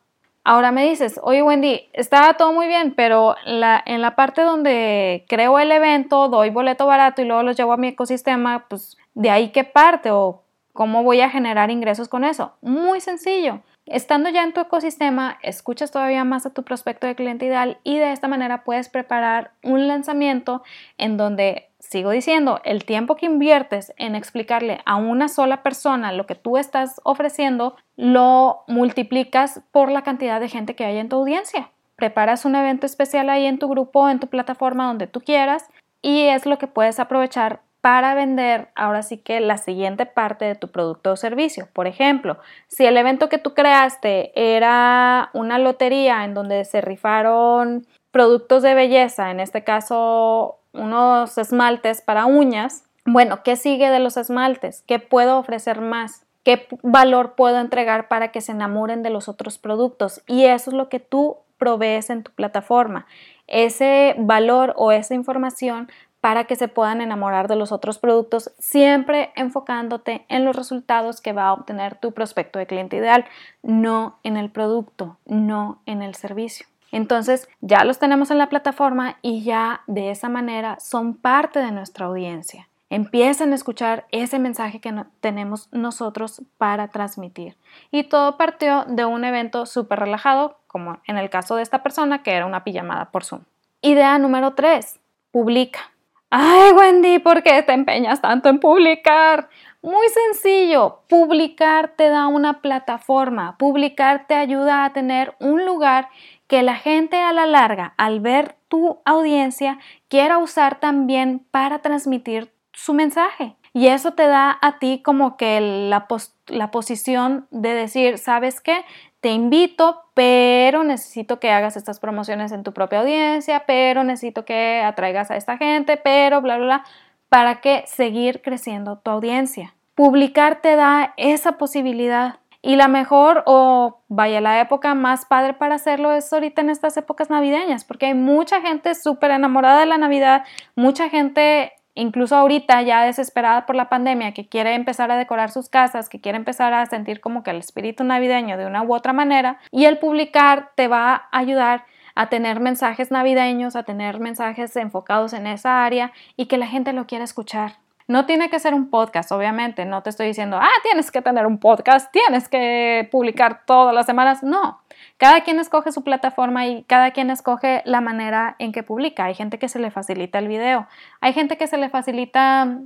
Ahora 0.42 0.72
me 0.72 0.88
dices, 0.88 1.20
oye 1.22 1.42
Wendy, 1.42 1.88
está 1.92 2.32
todo 2.34 2.52
muy 2.52 2.66
bien, 2.66 2.94
pero 2.94 3.36
en 3.44 3.60
la 4.00 4.16
parte 4.16 4.42
donde 4.42 5.24
creo 5.28 5.58
el 5.58 5.70
evento, 5.70 6.28
doy 6.28 6.50
boleto 6.50 6.86
barato 6.86 7.22
y 7.22 7.26
luego 7.26 7.42
los 7.42 7.56
llevo 7.56 7.74
a 7.74 7.76
mi 7.76 7.88
ecosistema, 7.88 8.66
pues 8.68 8.96
de 9.14 9.30
ahí 9.30 9.50
qué 9.50 9.64
parte 9.64 10.10
o 10.10 10.42
cómo 10.72 11.02
voy 11.02 11.20
a 11.20 11.28
generar 11.28 11.70
ingresos 11.70 12.08
con 12.08 12.24
eso. 12.24 12.54
Muy 12.62 13.00
sencillo. 13.00 13.60
Estando 13.90 14.30
ya 14.30 14.44
en 14.44 14.52
tu 14.52 14.60
ecosistema, 14.60 15.36
escuchas 15.42 15.90
todavía 15.90 16.22
más 16.22 16.46
a 16.46 16.54
tu 16.54 16.62
prospecto 16.62 17.08
de 17.08 17.16
cliente 17.16 17.46
ideal 17.46 17.78
y 17.82 17.98
de 17.98 18.12
esta 18.12 18.28
manera 18.28 18.62
puedes 18.62 18.88
preparar 18.88 19.50
un 19.64 19.88
lanzamiento 19.88 20.62
en 20.96 21.16
donde, 21.16 21.70
sigo 21.80 22.10
diciendo, 22.10 22.60
el 22.62 22.84
tiempo 22.84 23.16
que 23.16 23.26
inviertes 23.26 23.92
en 23.96 24.14
explicarle 24.14 24.78
a 24.86 24.94
una 24.94 25.26
sola 25.26 25.64
persona 25.64 26.12
lo 26.12 26.24
que 26.24 26.36
tú 26.36 26.56
estás 26.56 27.00
ofreciendo, 27.02 27.74
lo 27.96 28.62
multiplicas 28.68 29.60
por 29.72 29.90
la 29.90 30.02
cantidad 30.02 30.38
de 30.38 30.48
gente 30.48 30.76
que 30.76 30.84
hay 30.84 30.98
en 30.98 31.08
tu 31.08 31.16
audiencia. 31.16 31.72
Preparas 31.96 32.44
un 32.44 32.54
evento 32.54 32.86
especial 32.86 33.28
ahí 33.28 33.44
en 33.44 33.58
tu 33.58 33.68
grupo, 33.68 34.08
en 34.08 34.20
tu 34.20 34.28
plataforma, 34.28 34.86
donde 34.86 35.08
tú 35.08 35.20
quieras 35.20 35.66
y 36.00 36.26
es 36.26 36.46
lo 36.46 36.58
que 36.58 36.68
puedes 36.68 37.00
aprovechar 37.00 37.62
para 37.80 38.14
vender 38.14 38.68
ahora 38.74 39.02
sí 39.02 39.18
que 39.18 39.40
la 39.40 39.56
siguiente 39.56 40.06
parte 40.06 40.44
de 40.44 40.54
tu 40.54 40.68
producto 40.68 41.12
o 41.12 41.16
servicio. 41.16 41.68
Por 41.72 41.86
ejemplo, 41.86 42.38
si 42.68 42.84
el 42.84 42.96
evento 42.96 43.28
que 43.28 43.38
tú 43.38 43.54
creaste 43.54 44.32
era 44.34 45.30
una 45.32 45.58
lotería 45.58 46.24
en 46.24 46.34
donde 46.34 46.64
se 46.64 46.80
rifaron 46.80 47.86
productos 48.10 48.62
de 48.62 48.74
belleza, 48.74 49.30
en 49.30 49.40
este 49.40 49.64
caso 49.64 50.58
unos 50.72 51.38
esmaltes 51.38 52.02
para 52.02 52.26
uñas, 52.26 52.84
bueno, 53.06 53.42
¿qué 53.42 53.56
sigue 53.56 53.90
de 53.90 53.98
los 53.98 54.16
esmaltes? 54.16 54.84
¿Qué 54.86 54.98
puedo 54.98 55.38
ofrecer 55.38 55.80
más? 55.80 56.26
¿Qué 56.44 56.68
valor 56.82 57.34
puedo 57.34 57.58
entregar 57.58 58.08
para 58.08 58.30
que 58.30 58.40
se 58.40 58.52
enamoren 58.52 59.02
de 59.02 59.10
los 59.10 59.28
otros 59.28 59.58
productos? 59.58 60.22
Y 60.26 60.44
eso 60.44 60.70
es 60.70 60.76
lo 60.76 60.88
que 60.88 61.00
tú 61.00 61.38
provees 61.58 62.10
en 62.10 62.22
tu 62.22 62.32
plataforma. 62.32 63.06
Ese 63.46 64.14
valor 64.18 64.74
o 64.76 64.92
esa 64.92 65.14
información 65.14 65.90
para 66.20 66.44
que 66.44 66.56
se 66.56 66.68
puedan 66.68 67.00
enamorar 67.00 67.48
de 67.48 67.56
los 67.56 67.72
otros 67.72 67.98
productos, 67.98 68.52
siempre 68.58 69.32
enfocándote 69.36 70.26
en 70.28 70.44
los 70.44 70.54
resultados 70.54 71.20
que 71.20 71.32
va 71.32 71.48
a 71.48 71.52
obtener 71.52 71.96
tu 71.96 72.12
prospecto 72.12 72.58
de 72.58 72.66
cliente 72.66 72.96
ideal, 72.96 73.24
no 73.62 74.18
en 74.22 74.36
el 74.36 74.50
producto, 74.50 75.16
no 75.24 75.80
en 75.86 76.02
el 76.02 76.14
servicio. 76.14 76.66
Entonces 76.92 77.48
ya 77.60 77.84
los 77.84 77.98
tenemos 77.98 78.30
en 78.30 78.38
la 78.38 78.48
plataforma 78.48 79.16
y 79.22 79.42
ya 79.42 79.82
de 79.86 80.10
esa 80.10 80.28
manera 80.28 80.78
son 80.80 81.14
parte 81.14 81.60
de 81.60 81.70
nuestra 81.70 82.06
audiencia. 82.06 82.68
Empiecen 82.90 83.52
a 83.52 83.54
escuchar 83.54 84.06
ese 84.10 84.40
mensaje 84.40 84.80
que 84.80 84.92
tenemos 85.20 85.68
nosotros 85.70 86.42
para 86.58 86.88
transmitir. 86.88 87.56
Y 87.92 88.02
todo 88.02 88.36
partió 88.36 88.84
de 88.88 89.04
un 89.04 89.24
evento 89.24 89.64
súper 89.64 90.00
relajado, 90.00 90.58
como 90.66 90.98
en 91.06 91.16
el 91.16 91.30
caso 91.30 91.54
de 91.54 91.62
esta 91.62 91.84
persona, 91.84 92.24
que 92.24 92.32
era 92.32 92.46
una 92.46 92.64
pijamada 92.64 93.12
por 93.12 93.24
Zoom. 93.24 93.42
Idea 93.80 94.18
número 94.18 94.54
3. 94.54 94.98
Publica. 95.30 95.89
Ay, 96.32 96.70
Wendy, 96.70 97.18
¿por 97.18 97.42
qué 97.42 97.60
te 97.64 97.72
empeñas 97.72 98.20
tanto 98.20 98.48
en 98.48 98.60
publicar? 98.60 99.48
Muy 99.82 100.06
sencillo, 100.10 101.00
publicar 101.08 101.94
te 101.96 102.08
da 102.08 102.28
una 102.28 102.60
plataforma, 102.60 103.58
publicar 103.58 104.28
te 104.28 104.34
ayuda 104.34 104.84
a 104.84 104.92
tener 104.92 105.34
un 105.40 105.66
lugar 105.66 106.08
que 106.46 106.62
la 106.62 106.76
gente 106.76 107.16
a 107.16 107.32
la 107.32 107.46
larga, 107.46 107.94
al 107.96 108.20
ver 108.20 108.54
tu 108.68 109.00
audiencia, 109.04 109.78
quiera 110.06 110.38
usar 110.38 110.78
también 110.78 111.44
para 111.50 111.80
transmitir 111.80 112.52
su 112.72 112.94
mensaje. 112.94 113.56
Y 113.72 113.88
eso 113.88 114.12
te 114.12 114.26
da 114.28 114.56
a 114.62 114.78
ti 114.78 115.00
como 115.04 115.36
que 115.36 115.60
la, 115.60 116.06
la 116.46 116.70
posición 116.70 117.48
de 117.50 117.74
decir, 117.74 118.18
¿sabes 118.18 118.60
qué? 118.60 118.84
Te 119.20 119.30
invito, 119.30 120.02
pero 120.14 120.82
necesito 120.82 121.40
que 121.40 121.50
hagas 121.50 121.76
estas 121.76 122.00
promociones 122.00 122.52
en 122.52 122.62
tu 122.62 122.72
propia 122.72 123.00
audiencia, 123.00 123.64
pero 123.66 124.02
necesito 124.02 124.44
que 124.44 124.82
atraigas 124.82 125.30
a 125.30 125.36
esta 125.36 125.58
gente, 125.58 125.96
pero 125.98 126.40
bla, 126.40 126.56
bla, 126.56 126.64
bla, 126.64 126.84
para 127.28 127.60
que 127.60 127.84
seguir 127.86 128.40
creciendo 128.42 128.98
tu 128.98 129.10
audiencia. 129.10 129.74
Publicar 129.94 130.62
te 130.62 130.76
da 130.76 131.12
esa 131.16 131.52
posibilidad. 131.52 132.36
Y 132.62 132.76
la 132.76 132.88
mejor 132.88 133.42
o 133.46 134.02
vaya 134.08 134.40
la 134.42 134.60
época 134.60 134.94
más 134.94 135.24
padre 135.24 135.54
para 135.54 135.76
hacerlo 135.76 136.12
es 136.12 136.30
ahorita 136.30 136.60
en 136.60 136.68
estas 136.68 136.96
épocas 136.98 137.30
navideñas, 137.30 137.84
porque 137.84 138.06
hay 138.06 138.14
mucha 138.14 138.60
gente 138.60 138.94
súper 138.94 139.30
enamorada 139.30 139.80
de 139.80 139.86
la 139.86 139.96
Navidad, 139.96 140.44
mucha 140.74 141.08
gente 141.08 141.72
incluso 141.94 142.36
ahorita 142.36 142.82
ya 142.82 143.02
desesperada 143.04 143.66
por 143.66 143.76
la 143.76 143.88
pandemia, 143.88 144.32
que 144.32 144.48
quiere 144.48 144.74
empezar 144.74 145.10
a 145.10 145.16
decorar 145.16 145.50
sus 145.50 145.68
casas, 145.68 146.08
que 146.08 146.20
quiere 146.20 146.36
empezar 146.38 146.72
a 146.72 146.86
sentir 146.86 147.20
como 147.20 147.42
que 147.42 147.50
el 147.50 147.58
espíritu 147.58 148.04
navideño 148.04 148.56
de 148.56 148.66
una 148.66 148.82
u 148.82 148.94
otra 148.94 149.12
manera, 149.12 149.58
y 149.70 149.84
el 149.84 149.98
publicar 149.98 150.70
te 150.74 150.88
va 150.88 151.14
a 151.14 151.38
ayudar 151.38 151.84
a 152.14 152.28
tener 152.28 152.60
mensajes 152.60 153.10
navideños, 153.10 153.76
a 153.76 153.84
tener 153.84 154.20
mensajes 154.20 154.74
enfocados 154.76 155.32
en 155.32 155.46
esa 155.46 155.84
área 155.84 156.12
y 156.36 156.46
que 156.46 156.58
la 156.58 156.66
gente 156.66 156.92
lo 156.92 157.06
quiera 157.06 157.24
escuchar. 157.24 157.78
No 158.10 158.26
tiene 158.26 158.50
que 158.50 158.58
ser 158.58 158.74
un 158.74 158.90
podcast, 158.90 159.30
obviamente, 159.30 159.84
no 159.84 160.02
te 160.02 160.10
estoy 160.10 160.26
diciendo, 160.26 160.58
ah, 160.60 160.68
tienes 160.82 161.12
que 161.12 161.22
tener 161.22 161.46
un 161.46 161.58
podcast, 161.58 162.10
tienes 162.10 162.48
que 162.48 163.08
publicar 163.08 163.64
todas 163.64 163.94
las 163.94 164.04
semanas, 164.04 164.42
no. 164.42 164.80
Cada 165.16 165.42
quien 165.42 165.60
escoge 165.60 165.92
su 165.92 166.02
plataforma 166.02 166.66
y 166.66 166.82
cada 166.88 167.12
quien 167.12 167.30
escoge 167.30 167.82
la 167.84 168.00
manera 168.00 168.56
en 168.58 168.72
que 168.72 168.82
publica. 168.82 169.26
Hay 169.26 169.36
gente 169.36 169.60
que 169.60 169.68
se 169.68 169.78
le 169.78 169.92
facilita 169.92 170.40
el 170.40 170.48
video, 170.48 170.88
hay 171.20 171.32
gente 171.34 171.56
que 171.56 171.68
se 171.68 171.76
le 171.76 171.88
facilita 171.88 172.78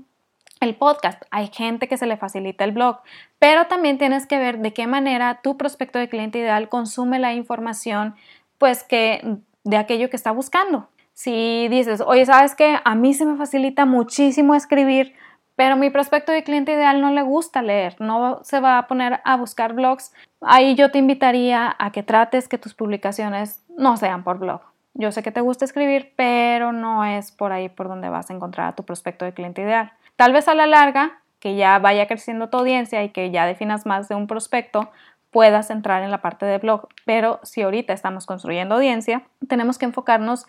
el 0.60 0.74
podcast, 0.74 1.22
hay 1.30 1.46
gente 1.46 1.88
que 1.88 1.96
se 1.96 2.04
le 2.04 2.18
facilita 2.18 2.64
el 2.64 2.72
blog, 2.72 3.00
pero 3.38 3.64
también 3.64 3.96
tienes 3.96 4.26
que 4.26 4.38
ver 4.38 4.58
de 4.58 4.74
qué 4.74 4.86
manera 4.86 5.40
tu 5.42 5.56
prospecto 5.56 5.98
de 5.98 6.10
cliente 6.10 6.38
ideal 6.38 6.68
consume 6.68 7.18
la 7.18 7.32
información, 7.32 8.14
pues 8.58 8.82
que 8.82 9.38
de 9.62 9.76
aquello 9.78 10.10
que 10.10 10.16
está 10.16 10.32
buscando. 10.32 10.90
Si 11.14 11.68
dices, 11.68 12.02
oye, 12.04 12.26
¿sabes 12.26 12.54
qué? 12.54 12.78
A 12.84 12.94
mí 12.96 13.14
se 13.14 13.24
me 13.24 13.36
facilita 13.36 13.86
muchísimo 13.86 14.54
escribir, 14.54 15.14
pero 15.54 15.76
mi 15.76 15.88
prospecto 15.88 16.32
de 16.32 16.42
cliente 16.42 16.72
ideal 16.72 17.00
no 17.00 17.12
le 17.12 17.22
gusta 17.22 17.62
leer, 17.62 17.96
no 18.00 18.40
se 18.42 18.58
va 18.58 18.78
a 18.78 18.88
poner 18.88 19.20
a 19.24 19.36
buscar 19.36 19.74
blogs. 19.74 20.12
Ahí 20.40 20.74
yo 20.74 20.90
te 20.90 20.98
invitaría 20.98 21.74
a 21.78 21.92
que 21.92 22.02
trates 22.02 22.48
que 22.48 22.58
tus 22.58 22.74
publicaciones 22.74 23.64
no 23.78 23.96
sean 23.96 24.24
por 24.24 24.38
blog. 24.38 24.60
Yo 24.94 25.12
sé 25.12 25.22
que 25.22 25.32
te 25.32 25.40
gusta 25.40 25.64
escribir, 25.64 26.12
pero 26.16 26.72
no 26.72 27.04
es 27.04 27.30
por 27.30 27.52
ahí 27.52 27.68
por 27.68 27.88
donde 27.88 28.08
vas 28.08 28.30
a 28.30 28.34
encontrar 28.34 28.68
a 28.68 28.74
tu 28.74 28.82
prospecto 28.82 29.24
de 29.24 29.32
cliente 29.32 29.62
ideal. 29.62 29.92
Tal 30.16 30.32
vez 30.32 30.48
a 30.48 30.54
la 30.54 30.66
larga, 30.66 31.20
que 31.38 31.54
ya 31.54 31.78
vaya 31.78 32.06
creciendo 32.06 32.48
tu 32.48 32.58
audiencia 32.58 33.04
y 33.04 33.10
que 33.10 33.30
ya 33.30 33.46
definas 33.46 33.86
más 33.86 34.08
de 34.08 34.14
un 34.16 34.26
prospecto, 34.26 34.90
puedas 35.30 35.70
entrar 35.70 36.04
en 36.04 36.12
la 36.12 36.22
parte 36.22 36.46
de 36.46 36.58
blog. 36.58 36.88
Pero 37.04 37.40
si 37.42 37.62
ahorita 37.62 37.92
estamos 37.92 38.24
construyendo 38.24 38.76
audiencia, 38.76 39.24
tenemos 39.48 39.78
que 39.78 39.84
enfocarnos 39.84 40.46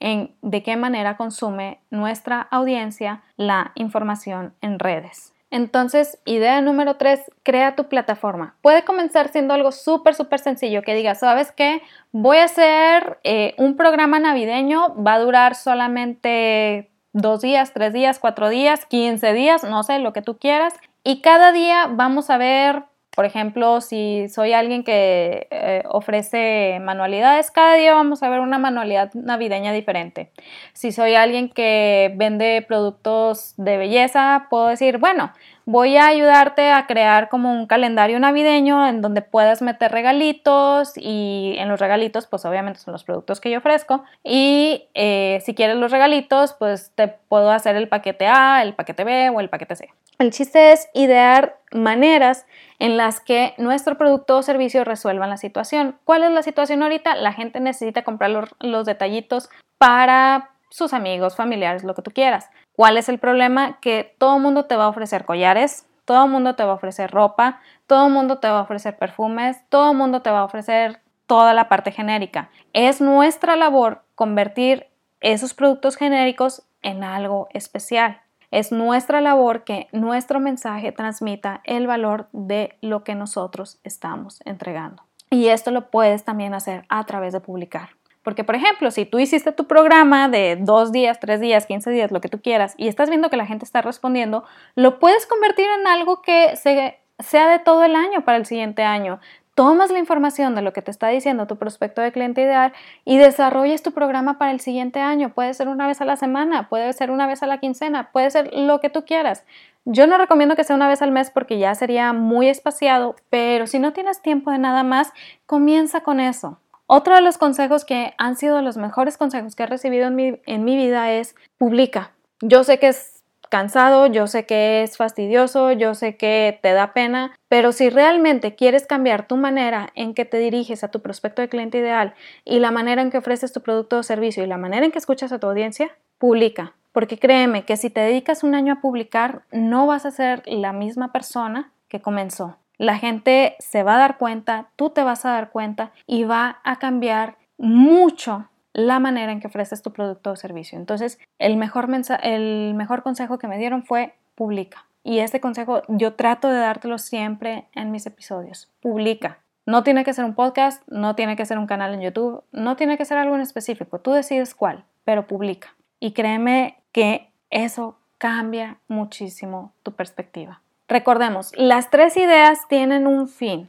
en 0.00 0.34
de 0.42 0.62
qué 0.62 0.76
manera 0.76 1.16
consume 1.16 1.80
nuestra 1.90 2.40
audiencia 2.50 3.22
la 3.36 3.72
información 3.74 4.54
en 4.60 4.78
redes. 4.78 5.32
Entonces, 5.50 6.18
idea 6.26 6.60
número 6.60 6.96
tres, 6.96 7.22
crea 7.42 7.74
tu 7.74 7.88
plataforma. 7.88 8.56
Puede 8.60 8.84
comenzar 8.84 9.28
siendo 9.28 9.54
algo 9.54 9.72
súper, 9.72 10.14
súper 10.14 10.40
sencillo, 10.40 10.82
que 10.82 10.94
digas, 10.94 11.20
¿sabes 11.20 11.52
qué? 11.52 11.80
Voy 12.12 12.36
a 12.36 12.44
hacer 12.44 13.18
eh, 13.24 13.54
un 13.56 13.76
programa 13.76 14.20
navideño, 14.20 14.94
va 15.02 15.14
a 15.14 15.20
durar 15.20 15.54
solamente 15.54 16.90
dos 17.14 17.40
días, 17.40 17.72
tres 17.72 17.94
días, 17.94 18.18
cuatro 18.18 18.50
días, 18.50 18.84
quince 18.84 19.32
días, 19.32 19.64
no 19.64 19.82
sé, 19.82 19.98
lo 20.00 20.12
que 20.12 20.20
tú 20.20 20.36
quieras. 20.36 20.74
Y 21.02 21.22
cada 21.22 21.52
día 21.52 21.88
vamos 21.90 22.28
a 22.28 22.36
ver 22.36 22.84
por 23.18 23.24
ejemplo, 23.24 23.80
si 23.80 24.28
soy 24.28 24.52
alguien 24.52 24.84
que 24.84 25.48
eh, 25.50 25.82
ofrece 25.88 26.78
manualidades, 26.80 27.50
cada 27.50 27.74
día 27.74 27.92
vamos 27.92 28.22
a 28.22 28.28
ver 28.28 28.38
una 28.38 28.58
manualidad 28.58 29.12
navideña 29.12 29.72
diferente. 29.72 30.30
Si 30.72 30.92
soy 30.92 31.16
alguien 31.16 31.48
que 31.48 32.14
vende 32.14 32.64
productos 32.68 33.54
de 33.56 33.76
belleza, 33.76 34.46
puedo 34.50 34.68
decir, 34.68 34.98
bueno, 34.98 35.32
voy 35.64 35.96
a 35.96 36.06
ayudarte 36.06 36.70
a 36.70 36.86
crear 36.86 37.28
como 37.28 37.50
un 37.50 37.66
calendario 37.66 38.20
navideño 38.20 38.86
en 38.86 39.02
donde 39.02 39.20
puedas 39.20 39.62
meter 39.62 39.90
regalitos 39.90 40.92
y 40.94 41.56
en 41.58 41.68
los 41.68 41.80
regalitos 41.80 42.28
pues 42.28 42.44
obviamente 42.44 42.78
son 42.78 42.92
los 42.92 43.02
productos 43.02 43.40
que 43.40 43.50
yo 43.50 43.58
ofrezco 43.58 44.04
y 44.22 44.88
eh, 44.94 45.42
si 45.44 45.56
quieres 45.56 45.76
los 45.76 45.90
regalitos 45.90 46.52
pues 46.52 46.92
te 46.94 47.08
puedo 47.08 47.50
hacer 47.50 47.74
el 47.74 47.88
paquete 47.88 48.28
A, 48.28 48.62
el 48.62 48.74
paquete 48.74 49.02
B 49.02 49.30
o 49.30 49.40
el 49.40 49.48
paquete 49.48 49.74
C. 49.74 49.88
El 50.18 50.32
chiste 50.32 50.72
es 50.72 50.88
idear 50.94 51.60
maneras 51.72 52.44
en 52.80 52.96
las 52.96 53.20
que 53.20 53.54
nuestro 53.56 53.96
producto 53.96 54.38
o 54.38 54.42
servicio 54.42 54.82
resuelvan 54.82 55.30
la 55.30 55.36
situación. 55.36 55.96
¿Cuál 56.04 56.24
es 56.24 56.32
la 56.32 56.42
situación 56.42 56.82
ahorita? 56.82 57.14
La 57.14 57.32
gente 57.32 57.60
necesita 57.60 58.02
comprar 58.02 58.50
los, 58.58 58.86
detallitos 58.86 59.48
para 59.78 60.50
sus 60.70 60.92
amigos, 60.92 61.36
familiares, 61.36 61.84
lo 61.84 61.94
que 61.94 62.02
tú 62.02 62.10
quieras. 62.10 62.50
¿Cuál 62.74 62.96
es 62.96 63.08
el 63.08 63.18
problema? 63.18 63.78
Que 63.80 64.16
todo 64.18 64.36
el 64.36 64.42
mundo 64.42 64.64
te 64.64 64.74
va 64.74 64.86
a 64.86 64.88
ofrecer 64.88 65.24
collares, 65.24 65.86
todo 66.04 66.24
el 66.24 66.30
mundo 66.32 66.56
te 66.56 66.64
va 66.64 66.72
a 66.72 66.76
ofrecer 66.76 67.12
ropa, 67.12 67.60
todo 67.86 68.08
el 68.08 68.12
mundo 68.12 68.38
te 68.38 68.48
va 68.48 68.58
a 68.58 68.62
ofrecer 68.62 68.98
perfumes, 68.98 69.58
todo 69.68 69.92
el 69.92 69.96
mundo 69.96 70.20
te 70.22 70.30
va 70.30 70.40
a 70.40 70.44
ofrecer 70.44 71.00
toda 71.26 71.54
la 71.54 71.68
parte 71.68 71.92
genérica. 71.92 72.50
Es 72.72 73.00
nuestra 73.00 73.54
labor 73.54 74.02
convertir 74.16 74.88
esos 75.20 75.54
productos 75.54 75.96
genéricos 75.96 76.64
en 76.82 77.04
algo 77.04 77.46
especial. 77.52 78.20
Es 78.50 78.72
nuestra 78.72 79.20
labor 79.20 79.64
que 79.64 79.88
nuestro 79.92 80.40
mensaje 80.40 80.92
transmita 80.92 81.60
el 81.64 81.86
valor 81.86 82.28
de 82.32 82.76
lo 82.80 83.04
que 83.04 83.14
nosotros 83.14 83.78
estamos 83.84 84.40
entregando. 84.44 85.02
Y 85.30 85.48
esto 85.48 85.70
lo 85.70 85.90
puedes 85.90 86.24
también 86.24 86.54
hacer 86.54 86.84
a 86.88 87.04
través 87.04 87.32
de 87.32 87.40
publicar. 87.40 87.90
Porque, 88.22 88.44
por 88.44 88.54
ejemplo, 88.54 88.90
si 88.90 89.06
tú 89.06 89.18
hiciste 89.18 89.52
tu 89.52 89.66
programa 89.66 90.28
de 90.28 90.56
dos 90.56 90.92
días, 90.92 91.20
tres 91.20 91.40
días, 91.40 91.66
quince 91.66 91.90
días, 91.90 92.10
lo 92.10 92.20
que 92.20 92.28
tú 92.28 92.40
quieras, 92.42 92.74
y 92.76 92.88
estás 92.88 93.08
viendo 93.08 93.30
que 93.30 93.36
la 93.36 93.46
gente 93.46 93.64
está 93.64 93.80
respondiendo, 93.80 94.44
lo 94.74 94.98
puedes 94.98 95.26
convertir 95.26 95.66
en 95.80 95.86
algo 95.86 96.20
que 96.20 96.54
sea 96.56 97.48
de 97.48 97.58
todo 97.58 97.84
el 97.84 97.96
año 97.96 98.24
para 98.24 98.38
el 98.38 98.46
siguiente 98.46 98.82
año 98.82 99.20
tomas 99.58 99.90
la 99.90 99.98
información 99.98 100.54
de 100.54 100.62
lo 100.62 100.72
que 100.72 100.82
te 100.82 100.92
está 100.92 101.08
diciendo 101.08 101.48
tu 101.48 101.56
prospecto 101.56 102.00
de 102.00 102.12
cliente 102.12 102.42
ideal 102.42 102.72
y 103.04 103.18
desarrolles 103.18 103.82
tu 103.82 103.90
programa 103.90 104.38
para 104.38 104.52
el 104.52 104.60
siguiente 104.60 105.00
año. 105.00 105.30
Puede 105.34 105.52
ser 105.52 105.66
una 105.66 105.88
vez 105.88 106.00
a 106.00 106.04
la 106.04 106.14
semana, 106.14 106.68
puede 106.68 106.92
ser 106.92 107.10
una 107.10 107.26
vez 107.26 107.42
a 107.42 107.48
la 107.48 107.58
quincena, 107.58 108.12
puede 108.12 108.30
ser 108.30 108.54
lo 108.54 108.78
que 108.78 108.88
tú 108.88 109.04
quieras. 109.04 109.44
Yo 109.84 110.06
no 110.06 110.16
recomiendo 110.16 110.54
que 110.54 110.62
sea 110.62 110.76
una 110.76 110.86
vez 110.86 111.02
al 111.02 111.10
mes 111.10 111.32
porque 111.32 111.58
ya 111.58 111.74
sería 111.74 112.12
muy 112.12 112.48
espaciado, 112.48 113.16
pero 113.30 113.66
si 113.66 113.80
no 113.80 113.92
tienes 113.92 114.22
tiempo 114.22 114.52
de 114.52 114.58
nada 114.58 114.84
más, 114.84 115.12
comienza 115.46 116.02
con 116.02 116.20
eso. 116.20 116.60
Otro 116.86 117.16
de 117.16 117.20
los 117.20 117.36
consejos 117.36 117.84
que 117.84 118.14
han 118.16 118.36
sido 118.36 118.62
los 118.62 118.76
mejores 118.76 119.16
consejos 119.16 119.56
que 119.56 119.64
he 119.64 119.66
recibido 119.66 120.06
en 120.06 120.14
mi, 120.14 120.40
en 120.46 120.62
mi 120.62 120.76
vida 120.76 121.10
es 121.10 121.34
publica. 121.56 122.12
Yo 122.42 122.62
sé 122.62 122.78
que 122.78 122.90
es 122.90 123.17
cansado, 123.48 124.06
yo 124.06 124.26
sé 124.26 124.46
que 124.46 124.82
es 124.82 124.96
fastidioso, 124.96 125.72
yo 125.72 125.94
sé 125.94 126.16
que 126.16 126.58
te 126.62 126.72
da 126.72 126.92
pena, 126.92 127.34
pero 127.48 127.72
si 127.72 127.90
realmente 127.90 128.54
quieres 128.54 128.86
cambiar 128.86 129.26
tu 129.26 129.36
manera 129.36 129.90
en 129.94 130.14
que 130.14 130.24
te 130.24 130.38
diriges 130.38 130.84
a 130.84 130.88
tu 130.88 131.00
prospecto 131.00 131.42
de 131.42 131.48
cliente 131.48 131.78
ideal 131.78 132.14
y 132.44 132.58
la 132.58 132.70
manera 132.70 133.02
en 133.02 133.10
que 133.10 133.18
ofreces 133.18 133.52
tu 133.52 133.60
producto 133.60 133.98
o 133.98 134.02
servicio 134.02 134.42
y 134.42 134.46
la 134.46 134.58
manera 134.58 134.84
en 134.84 134.92
que 134.92 134.98
escuchas 134.98 135.32
a 135.32 135.38
tu 135.38 135.46
audiencia, 135.46 135.90
publica. 136.18 136.74
Porque 136.92 137.18
créeme 137.18 137.64
que 137.64 137.76
si 137.76 137.90
te 137.90 138.00
dedicas 138.00 138.42
un 138.42 138.54
año 138.54 138.74
a 138.74 138.80
publicar, 138.80 139.42
no 139.52 139.86
vas 139.86 140.06
a 140.06 140.10
ser 140.10 140.42
la 140.46 140.72
misma 140.72 141.12
persona 141.12 141.70
que 141.88 142.00
comenzó. 142.00 142.56
La 142.76 142.96
gente 142.96 143.56
se 143.58 143.82
va 143.82 143.96
a 143.96 143.98
dar 143.98 144.18
cuenta, 144.18 144.68
tú 144.76 144.90
te 144.90 145.02
vas 145.02 145.24
a 145.24 145.30
dar 145.30 145.50
cuenta 145.50 145.92
y 146.06 146.24
va 146.24 146.60
a 146.64 146.76
cambiar 146.76 147.36
mucho 147.56 148.48
la 148.78 149.00
manera 149.00 149.32
en 149.32 149.40
que 149.40 149.48
ofreces 149.48 149.82
tu 149.82 149.92
producto 149.92 150.30
o 150.30 150.36
servicio. 150.36 150.78
Entonces, 150.78 151.18
el 151.40 151.56
mejor, 151.56 151.88
el 152.22 152.74
mejor 152.74 153.02
consejo 153.02 153.36
que 153.36 153.48
me 153.48 153.58
dieron 153.58 153.82
fue 153.82 154.14
publica. 154.36 154.86
Y 155.02 155.18
este 155.18 155.40
consejo 155.40 155.82
yo 155.88 156.14
trato 156.14 156.48
de 156.48 156.60
dártelo 156.60 156.98
siempre 156.98 157.66
en 157.74 157.90
mis 157.90 158.06
episodios. 158.06 158.70
Publica. 158.80 159.40
No 159.66 159.82
tiene 159.82 160.04
que 160.04 160.14
ser 160.14 160.24
un 160.24 160.36
podcast, 160.36 160.86
no 160.88 161.16
tiene 161.16 161.34
que 161.34 161.44
ser 161.44 161.58
un 161.58 161.66
canal 161.66 161.92
en 161.92 162.02
YouTube, 162.02 162.44
no 162.52 162.76
tiene 162.76 162.96
que 162.96 163.04
ser 163.04 163.18
algo 163.18 163.34
en 163.34 163.40
específico. 163.40 163.98
Tú 163.98 164.12
decides 164.12 164.54
cuál, 164.54 164.84
pero 165.04 165.26
publica. 165.26 165.74
Y 165.98 166.12
créeme 166.12 166.78
que 166.92 167.32
eso 167.50 167.98
cambia 168.16 168.78
muchísimo 168.86 169.72
tu 169.82 169.90
perspectiva. 169.90 170.62
Recordemos, 170.86 171.52
las 171.56 171.90
tres 171.90 172.16
ideas 172.16 172.60
tienen 172.68 173.08
un 173.08 173.26
fin 173.26 173.68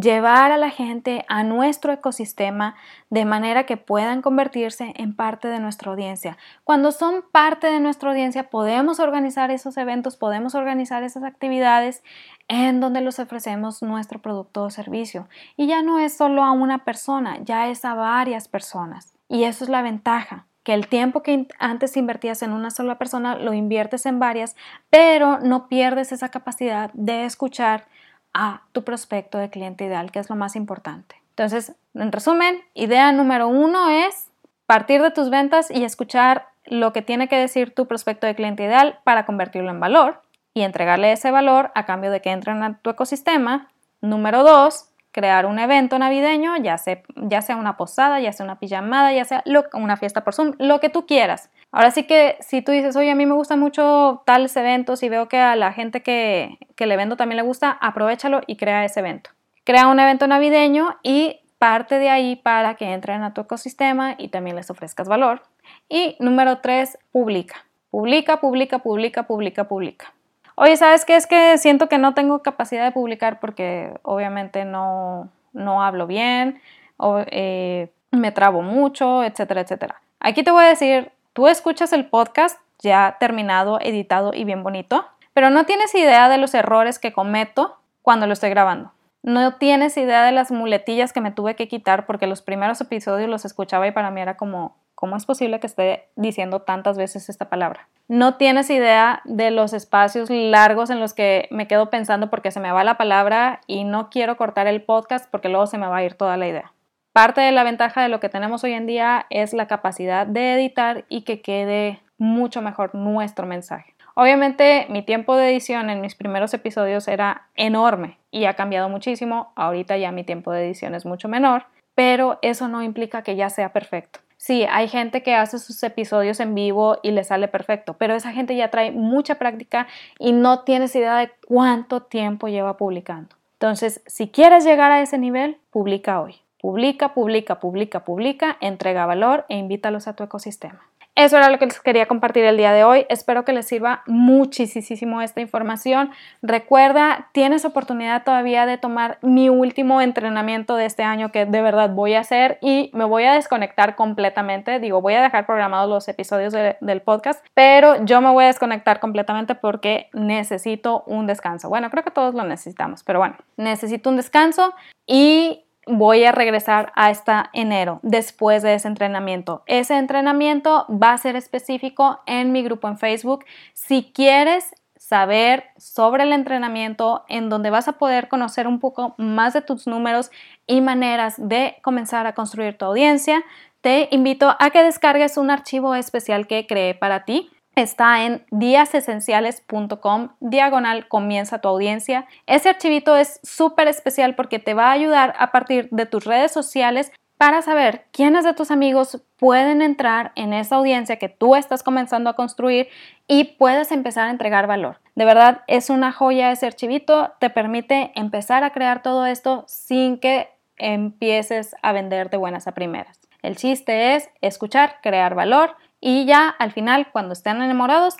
llevar 0.00 0.52
a 0.52 0.58
la 0.58 0.70
gente 0.70 1.24
a 1.28 1.42
nuestro 1.42 1.92
ecosistema 1.92 2.74
de 3.10 3.24
manera 3.24 3.64
que 3.64 3.76
puedan 3.76 4.22
convertirse 4.22 4.92
en 4.96 5.14
parte 5.14 5.48
de 5.48 5.60
nuestra 5.60 5.90
audiencia. 5.90 6.36
Cuando 6.64 6.92
son 6.92 7.24
parte 7.32 7.68
de 7.68 7.80
nuestra 7.80 8.10
audiencia 8.10 8.50
podemos 8.50 9.00
organizar 9.00 9.50
esos 9.50 9.76
eventos, 9.76 10.16
podemos 10.16 10.54
organizar 10.54 11.02
esas 11.02 11.24
actividades 11.24 12.02
en 12.48 12.80
donde 12.80 13.00
los 13.00 13.18
ofrecemos 13.18 13.82
nuestro 13.82 14.20
producto 14.20 14.64
o 14.64 14.70
servicio. 14.70 15.28
Y 15.56 15.66
ya 15.66 15.82
no 15.82 15.98
es 15.98 16.16
solo 16.16 16.44
a 16.44 16.52
una 16.52 16.84
persona, 16.84 17.38
ya 17.42 17.68
es 17.68 17.84
a 17.84 17.94
varias 17.94 18.48
personas. 18.48 19.14
Y 19.28 19.44
eso 19.44 19.64
es 19.64 19.70
la 19.70 19.82
ventaja 19.82 20.46
que 20.62 20.74
el 20.74 20.86
tiempo 20.86 21.22
que 21.22 21.48
antes 21.58 21.96
invertías 21.96 22.42
en 22.42 22.52
una 22.52 22.70
sola 22.70 22.98
persona 22.98 23.36
lo 23.36 23.54
inviertes 23.54 24.04
en 24.04 24.18
varias, 24.18 24.54
pero 24.90 25.38
no 25.38 25.66
pierdes 25.66 26.12
esa 26.12 26.28
capacidad 26.28 26.90
de 26.92 27.24
escuchar 27.24 27.86
a 28.34 28.62
tu 28.72 28.84
prospecto 28.84 29.38
de 29.38 29.50
cliente 29.50 29.84
ideal, 29.84 30.10
que 30.10 30.18
es 30.18 30.30
lo 30.30 30.36
más 30.36 30.56
importante. 30.56 31.16
Entonces, 31.30 31.74
en 31.94 32.12
resumen, 32.12 32.60
idea 32.74 33.12
número 33.12 33.48
uno 33.48 33.88
es 33.88 34.30
partir 34.66 35.02
de 35.02 35.10
tus 35.10 35.30
ventas 35.30 35.70
y 35.70 35.84
escuchar 35.84 36.48
lo 36.64 36.92
que 36.92 37.02
tiene 37.02 37.28
que 37.28 37.36
decir 37.36 37.74
tu 37.74 37.86
prospecto 37.86 38.26
de 38.26 38.34
cliente 38.34 38.64
ideal 38.64 38.98
para 39.04 39.24
convertirlo 39.24 39.70
en 39.70 39.80
valor 39.80 40.22
y 40.52 40.62
entregarle 40.62 41.12
ese 41.12 41.30
valor 41.30 41.70
a 41.74 41.86
cambio 41.86 42.10
de 42.10 42.20
que 42.20 42.30
entren 42.30 42.62
a 42.62 42.78
tu 42.78 42.90
ecosistema. 42.90 43.68
Número 44.00 44.42
dos, 44.42 44.87
crear 45.18 45.46
un 45.46 45.58
evento 45.58 45.98
navideño, 45.98 46.56
ya 46.58 46.78
sea, 46.78 47.02
ya 47.16 47.42
sea 47.42 47.56
una 47.56 47.76
posada, 47.76 48.20
ya 48.20 48.32
sea 48.32 48.44
una 48.44 48.60
pijamada, 48.60 49.12
ya 49.12 49.24
sea 49.24 49.42
una 49.72 49.96
fiesta 49.96 50.22
por 50.22 50.32
Zoom, 50.32 50.52
lo 50.58 50.78
que 50.78 50.90
tú 50.90 51.06
quieras. 51.06 51.50
Ahora 51.72 51.90
sí 51.90 52.04
que 52.04 52.36
si 52.38 52.62
tú 52.62 52.70
dices, 52.70 52.94
oye, 52.94 53.10
a 53.10 53.16
mí 53.16 53.26
me 53.26 53.34
gustan 53.34 53.58
mucho 53.58 54.22
tales 54.26 54.56
eventos 54.56 55.02
y 55.02 55.08
veo 55.08 55.26
que 55.26 55.40
a 55.40 55.56
la 55.56 55.72
gente 55.72 56.04
que, 56.04 56.56
que 56.76 56.86
le 56.86 56.96
vendo 56.96 57.16
también 57.16 57.38
le 57.38 57.42
gusta, 57.42 57.72
aprovechalo 57.80 58.42
y 58.46 58.54
crea 58.54 58.84
ese 58.84 59.00
evento. 59.00 59.30
Crea 59.64 59.88
un 59.88 59.98
evento 59.98 60.28
navideño 60.28 60.96
y 61.02 61.40
parte 61.58 61.98
de 61.98 62.10
ahí 62.10 62.36
para 62.36 62.76
que 62.76 62.92
entren 62.92 63.24
a 63.24 63.34
tu 63.34 63.40
ecosistema 63.40 64.14
y 64.18 64.28
también 64.28 64.54
les 64.54 64.70
ofrezcas 64.70 65.08
valor. 65.08 65.42
Y 65.88 66.14
número 66.20 66.58
tres, 66.58 66.96
publica. 67.10 67.56
Publica, 67.90 68.38
publica, 68.38 68.78
publica, 68.78 69.24
publica, 69.24 69.64
publica. 69.64 70.14
Oye, 70.60 70.76
¿sabes 70.76 71.04
qué? 71.04 71.16
Es 71.16 71.26
que 71.26 71.56
siento 71.58 71.88
que 71.88 71.98
no 71.98 72.14
tengo 72.14 72.42
capacidad 72.42 72.84
de 72.84 72.92
publicar 72.92 73.38
porque 73.38 73.94
obviamente 74.02 74.64
no, 74.64 75.28
no 75.52 75.82
hablo 75.82 76.06
bien, 76.06 76.60
o 76.96 77.22
eh, 77.26 77.92
me 78.10 78.32
trabo 78.32 78.62
mucho, 78.62 79.22
etcétera, 79.22 79.60
etcétera. 79.60 80.00
Aquí 80.20 80.42
te 80.42 80.50
voy 80.50 80.64
a 80.64 80.68
decir 80.68 81.12
Tú 81.38 81.46
escuchas 81.46 81.92
el 81.92 82.06
podcast 82.06 82.58
ya 82.80 83.16
terminado, 83.20 83.78
editado 83.80 84.32
y 84.34 84.42
bien 84.42 84.64
bonito, 84.64 85.06
pero 85.34 85.50
no 85.50 85.66
tienes 85.66 85.94
idea 85.94 86.28
de 86.28 86.36
los 86.36 86.52
errores 86.52 86.98
que 86.98 87.12
cometo 87.12 87.76
cuando 88.02 88.26
lo 88.26 88.32
estoy 88.32 88.50
grabando. 88.50 88.90
No 89.22 89.54
tienes 89.54 89.96
idea 89.96 90.24
de 90.24 90.32
las 90.32 90.50
muletillas 90.50 91.12
que 91.12 91.20
me 91.20 91.30
tuve 91.30 91.54
que 91.54 91.68
quitar 91.68 92.06
porque 92.06 92.26
los 92.26 92.42
primeros 92.42 92.80
episodios 92.80 93.30
los 93.30 93.44
escuchaba 93.44 93.86
y 93.86 93.92
para 93.92 94.10
mí 94.10 94.20
era 94.20 94.36
como, 94.36 94.76
¿cómo 94.98 95.14
es 95.14 95.26
posible 95.26 95.60
que 95.60 95.68
esté 95.68 96.08
diciendo 96.16 96.62
tantas 96.62 96.98
veces 96.98 97.28
esta 97.28 97.48
palabra? 97.48 97.88
No 98.08 98.34
tienes 98.34 98.68
idea 98.68 99.22
de 99.24 99.52
los 99.52 99.72
espacios 99.72 100.28
largos 100.28 100.90
en 100.90 100.98
los 100.98 101.14
que 101.14 101.46
me 101.52 101.68
quedo 101.68 101.88
pensando 101.88 102.30
porque 102.30 102.50
se 102.50 102.58
me 102.58 102.72
va 102.72 102.82
la 102.82 102.98
palabra 102.98 103.60
y 103.68 103.84
no 103.84 104.10
quiero 104.10 104.36
cortar 104.36 104.66
el 104.66 104.82
podcast 104.82 105.30
porque 105.30 105.50
luego 105.50 105.68
se 105.68 105.78
me 105.78 105.86
va 105.86 105.98
a 105.98 106.02
ir 106.02 106.14
toda 106.14 106.36
la 106.36 106.48
idea. 106.48 106.72
Parte 107.12 107.40
de 107.40 107.52
la 107.52 107.62
ventaja 107.62 108.02
de 108.02 108.08
lo 108.08 108.18
que 108.18 108.28
tenemos 108.28 108.64
hoy 108.64 108.72
en 108.72 108.88
día 108.88 109.26
es 109.30 109.52
la 109.52 109.68
capacidad 109.68 110.26
de 110.26 110.54
editar 110.54 111.04
y 111.08 111.22
que 111.22 111.42
quede 111.42 112.00
mucho 112.18 112.60
mejor 112.60 112.92
nuestro 112.96 113.46
mensaje. 113.46 113.94
Obviamente 114.16 114.86
mi 114.88 115.02
tiempo 115.02 115.36
de 115.36 115.50
edición 115.50 115.90
en 115.90 116.00
mis 116.00 116.16
primeros 116.16 116.52
episodios 116.54 117.06
era 117.06 117.46
enorme 117.54 118.18
y 118.32 118.46
ha 118.46 118.54
cambiado 118.54 118.88
muchísimo. 118.88 119.52
Ahorita 119.54 119.96
ya 119.96 120.10
mi 120.10 120.24
tiempo 120.24 120.50
de 120.50 120.66
edición 120.66 120.96
es 120.96 121.06
mucho 121.06 121.28
menor, 121.28 121.66
pero 121.94 122.40
eso 122.42 122.66
no 122.66 122.82
implica 122.82 123.22
que 123.22 123.36
ya 123.36 123.48
sea 123.48 123.72
perfecto. 123.72 124.18
Sí, 124.38 124.64
hay 124.70 124.86
gente 124.86 125.24
que 125.24 125.34
hace 125.34 125.58
sus 125.58 125.82
episodios 125.82 126.38
en 126.38 126.54
vivo 126.54 126.98
y 127.02 127.10
le 127.10 127.24
sale 127.24 127.48
perfecto, 127.48 127.94
pero 127.94 128.14
esa 128.14 128.32
gente 128.32 128.54
ya 128.54 128.70
trae 128.70 128.92
mucha 128.92 129.34
práctica 129.34 129.88
y 130.20 130.30
no 130.30 130.60
tienes 130.60 130.94
idea 130.94 131.16
de 131.16 131.32
cuánto 131.46 132.02
tiempo 132.02 132.46
lleva 132.46 132.76
publicando. 132.76 133.34
Entonces, 133.54 134.00
si 134.06 134.28
quieres 134.28 134.64
llegar 134.64 134.92
a 134.92 135.02
ese 135.02 135.18
nivel, 135.18 135.58
publica 135.70 136.20
hoy. 136.20 136.36
Publica, 136.60 137.14
publica, 137.14 137.58
publica, 137.58 138.04
publica, 138.04 138.56
entrega 138.60 139.06
valor 139.06 139.44
e 139.48 139.56
invítalos 139.56 140.06
a 140.06 140.14
tu 140.14 140.22
ecosistema. 140.22 140.86
Eso 141.18 141.36
era 141.36 141.50
lo 141.50 141.58
que 141.58 141.66
les 141.66 141.80
quería 141.80 142.06
compartir 142.06 142.44
el 142.44 142.56
día 142.56 142.72
de 142.72 142.84
hoy. 142.84 143.04
Espero 143.08 143.44
que 143.44 143.52
les 143.52 143.66
sirva 143.66 144.04
muchísimo 144.06 145.20
esta 145.20 145.40
información. 145.40 146.12
Recuerda, 146.42 147.28
tienes 147.32 147.64
oportunidad 147.64 148.22
todavía 148.22 148.66
de 148.66 148.78
tomar 148.78 149.18
mi 149.20 149.48
último 149.48 150.00
entrenamiento 150.00 150.76
de 150.76 150.84
este 150.86 151.02
año 151.02 151.32
que 151.32 151.44
de 151.44 151.60
verdad 151.60 151.90
voy 151.90 152.14
a 152.14 152.20
hacer 152.20 152.58
y 152.62 152.92
me 152.94 153.04
voy 153.04 153.24
a 153.24 153.32
desconectar 153.32 153.96
completamente. 153.96 154.78
Digo, 154.78 155.02
voy 155.02 155.14
a 155.14 155.22
dejar 155.22 155.44
programados 155.44 155.90
los 155.90 156.06
episodios 156.06 156.52
del 156.52 157.02
podcast, 157.02 157.44
pero 157.52 158.04
yo 158.04 158.20
me 158.20 158.30
voy 158.30 158.44
a 158.44 158.46
desconectar 158.46 159.00
completamente 159.00 159.56
porque 159.56 160.10
necesito 160.12 161.02
un 161.08 161.26
descanso. 161.26 161.68
Bueno, 161.68 161.90
creo 161.90 162.04
que 162.04 162.12
todos 162.12 162.36
lo 162.36 162.44
necesitamos, 162.44 163.02
pero 163.02 163.18
bueno, 163.18 163.34
necesito 163.56 164.08
un 164.08 164.18
descanso 164.18 164.72
y 165.04 165.64
voy 165.88 166.24
a 166.24 166.32
regresar 166.32 166.92
hasta 166.94 167.50
enero 167.52 168.00
después 168.02 168.62
de 168.62 168.74
ese 168.74 168.88
entrenamiento. 168.88 169.62
Ese 169.66 169.96
entrenamiento 169.96 170.86
va 170.90 171.12
a 171.12 171.18
ser 171.18 171.36
específico 171.36 172.20
en 172.26 172.52
mi 172.52 172.62
grupo 172.62 172.88
en 172.88 172.98
Facebook. 172.98 173.44
Si 173.72 174.12
quieres 174.14 174.74
saber 174.96 175.64
sobre 175.76 176.24
el 176.24 176.32
entrenamiento 176.32 177.24
en 177.28 177.48
donde 177.48 177.70
vas 177.70 177.88
a 177.88 177.92
poder 177.92 178.28
conocer 178.28 178.66
un 178.66 178.78
poco 178.78 179.14
más 179.16 179.54
de 179.54 179.62
tus 179.62 179.86
números 179.86 180.30
y 180.66 180.80
maneras 180.80 181.34
de 181.38 181.76
comenzar 181.82 182.26
a 182.26 182.34
construir 182.34 182.76
tu 182.76 182.84
audiencia, 182.84 183.42
te 183.80 184.08
invito 184.10 184.54
a 184.58 184.70
que 184.70 184.82
descargues 184.82 185.36
un 185.36 185.50
archivo 185.50 185.94
especial 185.94 186.46
que 186.46 186.66
creé 186.66 186.94
para 186.94 187.24
ti. 187.24 187.50
Está 187.78 188.24
en 188.24 188.44
díasesenciales.com, 188.50 190.30
diagonal 190.40 191.06
comienza 191.06 191.60
tu 191.60 191.68
audiencia. 191.68 192.26
Ese 192.48 192.70
archivito 192.70 193.14
es 193.14 193.38
súper 193.44 193.86
especial 193.86 194.34
porque 194.34 194.58
te 194.58 194.74
va 194.74 194.88
a 194.88 194.92
ayudar 194.92 195.32
a 195.38 195.52
partir 195.52 195.88
de 195.92 196.04
tus 196.04 196.24
redes 196.24 196.50
sociales 196.50 197.12
para 197.36 197.62
saber 197.62 198.06
quiénes 198.10 198.42
de 198.42 198.52
tus 198.52 198.72
amigos 198.72 199.22
pueden 199.36 199.80
entrar 199.80 200.32
en 200.34 200.54
esa 200.54 200.74
audiencia 200.74 201.18
que 201.18 201.28
tú 201.28 201.54
estás 201.54 201.84
comenzando 201.84 202.28
a 202.30 202.34
construir 202.34 202.88
y 203.28 203.44
puedes 203.44 203.92
empezar 203.92 204.26
a 204.26 204.32
entregar 204.32 204.66
valor. 204.66 204.98
De 205.14 205.24
verdad, 205.24 205.62
es 205.68 205.88
una 205.88 206.10
joya 206.10 206.50
ese 206.50 206.66
archivito, 206.66 207.34
te 207.38 207.48
permite 207.48 208.10
empezar 208.16 208.64
a 208.64 208.70
crear 208.70 209.02
todo 209.02 209.24
esto 209.24 209.62
sin 209.68 210.18
que 210.18 210.48
empieces 210.78 211.76
a 211.82 211.92
vender 211.92 212.28
de 212.28 212.38
buenas 212.38 212.66
a 212.66 212.72
primeras. 212.72 213.20
El 213.40 213.54
chiste 213.54 214.16
es 214.16 214.30
escuchar, 214.40 214.96
crear 215.00 215.36
valor 215.36 215.76
y 216.00 216.26
ya 216.26 216.48
al 216.48 216.72
final, 216.72 217.10
cuando 217.12 217.32
estén 217.32 217.62
enamorados, 217.62 218.16